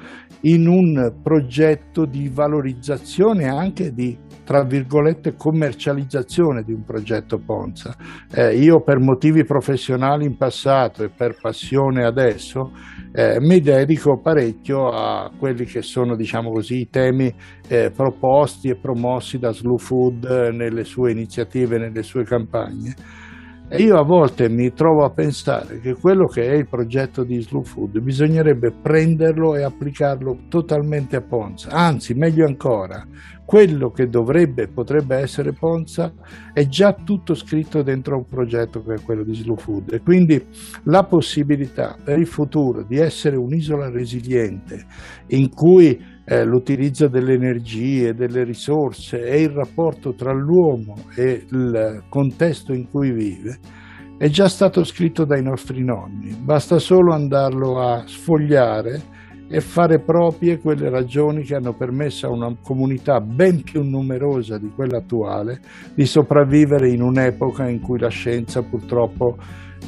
in 0.44 0.66
un 0.66 1.12
progetto 1.22 2.06
di 2.06 2.30
valorizzazione 2.32 3.48
anche 3.48 3.92
di 3.92 4.16
tra 4.44 4.64
virgolette 4.64 5.34
commercializzazione 5.36 6.62
di 6.62 6.72
un 6.72 6.84
progetto 6.84 7.38
Ponza. 7.38 7.94
Eh, 8.32 8.56
io 8.56 8.80
per 8.80 8.98
motivi 8.98 9.44
professionali 9.44 10.24
in 10.24 10.36
passato 10.36 11.04
e 11.04 11.10
per 11.10 11.36
passione 11.40 12.04
adesso 12.04 12.72
eh, 13.12 13.38
mi 13.40 13.60
dedico 13.60 14.20
parecchio 14.20 14.88
a 14.88 15.30
quelli 15.38 15.64
che 15.64 15.82
sono 15.82 16.16
diciamo 16.16 16.50
così 16.50 16.80
i 16.80 16.88
temi 16.88 17.32
eh, 17.68 17.90
proposti 17.90 18.68
e 18.68 18.76
promossi 18.76 19.38
da 19.38 19.52
Slow 19.52 19.78
Food 19.78 20.24
nelle 20.52 20.84
sue 20.84 21.10
iniziative, 21.10 21.78
nelle 21.78 22.02
sue 22.02 22.24
campagne 22.24 23.20
e 23.74 23.80
io 23.84 23.98
a 23.98 24.02
volte 24.02 24.50
mi 24.50 24.74
trovo 24.74 25.02
a 25.02 25.08
pensare 25.08 25.80
che 25.80 25.94
quello 25.94 26.26
che 26.26 26.46
è 26.46 26.52
il 26.52 26.68
progetto 26.68 27.24
di 27.24 27.40
Slow 27.40 27.64
Food 27.64 28.00
bisognerebbe 28.00 28.70
prenderlo 28.70 29.56
e 29.56 29.62
applicarlo 29.62 30.40
totalmente 30.48 31.16
a 31.16 31.22
Ponza. 31.22 31.70
Anzi, 31.70 32.12
meglio 32.12 32.44
ancora, 32.44 33.02
quello 33.46 33.90
che 33.90 34.10
dovrebbe, 34.10 34.68
potrebbe 34.68 35.16
essere 35.16 35.52
Ponza 35.52 36.12
è 36.52 36.66
già 36.68 36.92
tutto 36.92 37.34
scritto 37.34 37.80
dentro 37.82 38.18
un 38.18 38.28
progetto 38.28 38.82
che 38.82 38.96
è 38.96 39.00
quello 39.00 39.22
di 39.22 39.34
Slow 39.34 39.56
Food. 39.56 39.94
E 39.94 40.00
quindi 40.00 40.44
la 40.82 41.04
possibilità 41.04 41.96
per 42.04 42.18
il 42.18 42.26
futuro 42.26 42.82
di 42.82 42.98
essere 42.98 43.36
un'isola 43.36 43.88
resiliente 43.88 44.84
in 45.28 45.48
cui 45.48 45.98
eh, 46.24 46.44
l'utilizzo 46.44 47.08
delle 47.08 47.34
energie, 47.34 48.14
delle 48.14 48.44
risorse 48.44 49.24
e 49.24 49.42
il 49.42 49.50
rapporto 49.50 50.14
tra 50.14 50.32
l'uomo 50.32 50.94
e 51.16 51.46
il 51.50 52.04
contesto 52.08 52.72
in 52.72 52.88
cui 52.88 53.10
vive 53.10 53.58
è 54.18 54.28
già 54.28 54.48
stato 54.48 54.84
scritto 54.84 55.24
dai 55.24 55.42
nostri 55.42 55.82
nonni, 55.82 56.32
basta 56.38 56.78
solo 56.78 57.12
andarlo 57.12 57.80
a 57.80 58.04
sfogliare 58.06 59.02
e 59.48 59.60
fare 59.60 59.98
proprie 59.98 60.58
quelle 60.58 60.88
ragioni 60.88 61.42
che 61.42 61.56
hanno 61.56 61.74
permesso 61.74 62.26
a 62.26 62.30
una 62.30 62.56
comunità 62.62 63.20
ben 63.20 63.62
più 63.62 63.82
numerosa 63.82 64.58
di 64.58 64.70
quella 64.74 64.98
attuale 64.98 65.60
di 65.94 66.06
sopravvivere 66.06 66.88
in 66.88 67.02
un'epoca 67.02 67.68
in 67.68 67.80
cui 67.80 67.98
la 67.98 68.08
scienza 68.08 68.62
purtroppo 68.62 69.36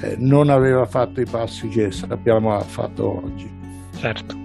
eh, 0.03 0.17
non 0.19 0.51
aveva 0.51 0.85
fatto 0.85 1.21
i 1.21 1.27
passi 1.31 1.69
che 1.69 1.93
sappiamo 1.93 2.53
ha 2.53 2.61
fatto 2.61 3.25
oggi. 3.25 3.49
Certo. 3.97 4.44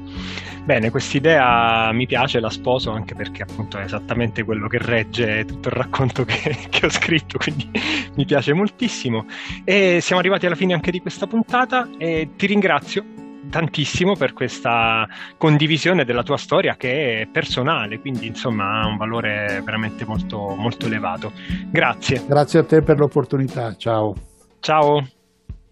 Bene, 0.64 0.92
quest'idea 0.92 1.92
mi 1.94 2.06
piace, 2.06 2.40
la 2.40 2.50
sposo 2.50 2.92
anche 2.92 3.16
perché 3.16 3.44
appunto 3.44 3.78
è 3.78 3.84
esattamente 3.84 4.44
quello 4.44 4.68
che 4.68 4.78
regge 4.80 5.46
tutto 5.46 5.70
il 5.70 5.76
racconto 5.76 6.26
che, 6.26 6.58
che, 6.70 6.86
ho 6.86 6.90
scritto, 6.90 7.38
quindi 7.38 7.70
mi 8.16 8.26
piace 8.26 8.54
moltissimo. 8.54 9.26
E 9.64 10.00
siamo 10.02 10.20
arrivati 10.22 10.46
alla 10.46 10.56
fine 10.56 10.74
anche 10.74 10.92
di 10.92 11.00
questa 11.00 11.28
puntata 11.28 11.90
e 11.98 12.30
ti 12.36 12.46
ringrazio 12.46 13.04
tantissimo 13.50 14.16
per 14.16 14.34
questa 14.34 15.08
condivisione 15.38 16.06
della 16.06 16.24
tua 16.24 16.38
storia 16.38 16.76
che 16.76 17.22
è 17.22 17.28
personale, 17.28 18.00
quindi 18.00 18.28
insomma 18.28 18.82
ha 18.82 18.88
un 18.88 18.98
valore 18.98 19.62
veramente 19.66 20.06
molto, 20.06 20.56
molto 20.56 20.86
elevato. 20.86 21.32
Grazie. 21.70 22.24
Grazie 22.28 22.60
a 22.60 22.64
te 22.64 22.82
per 22.82 23.00
l'opportunità, 23.00 23.76
ciao. 23.76 24.14
Ciao. 24.60 25.08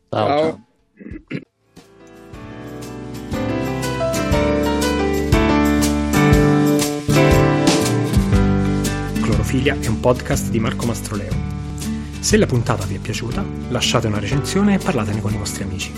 Ciao. 0.09 0.27
ciao. 0.27 0.39
ciao. 0.39 1.45
Clorofilia 9.47 9.77
è 9.79 9.87
un 9.87 10.01
podcast 10.01 10.49
di 10.49 10.59
Marco 10.59 10.85
Mastroleo. 10.85 11.31
Se 12.19 12.35
la 12.35 12.45
puntata 12.45 12.85
vi 12.85 12.95
è 12.95 12.99
piaciuta, 12.99 13.45
lasciate 13.69 14.07
una 14.07 14.19
recensione 14.19 14.73
e 14.73 14.77
parlatene 14.77 15.21
con 15.21 15.33
i 15.33 15.37
vostri 15.37 15.63
amici. 15.63 15.93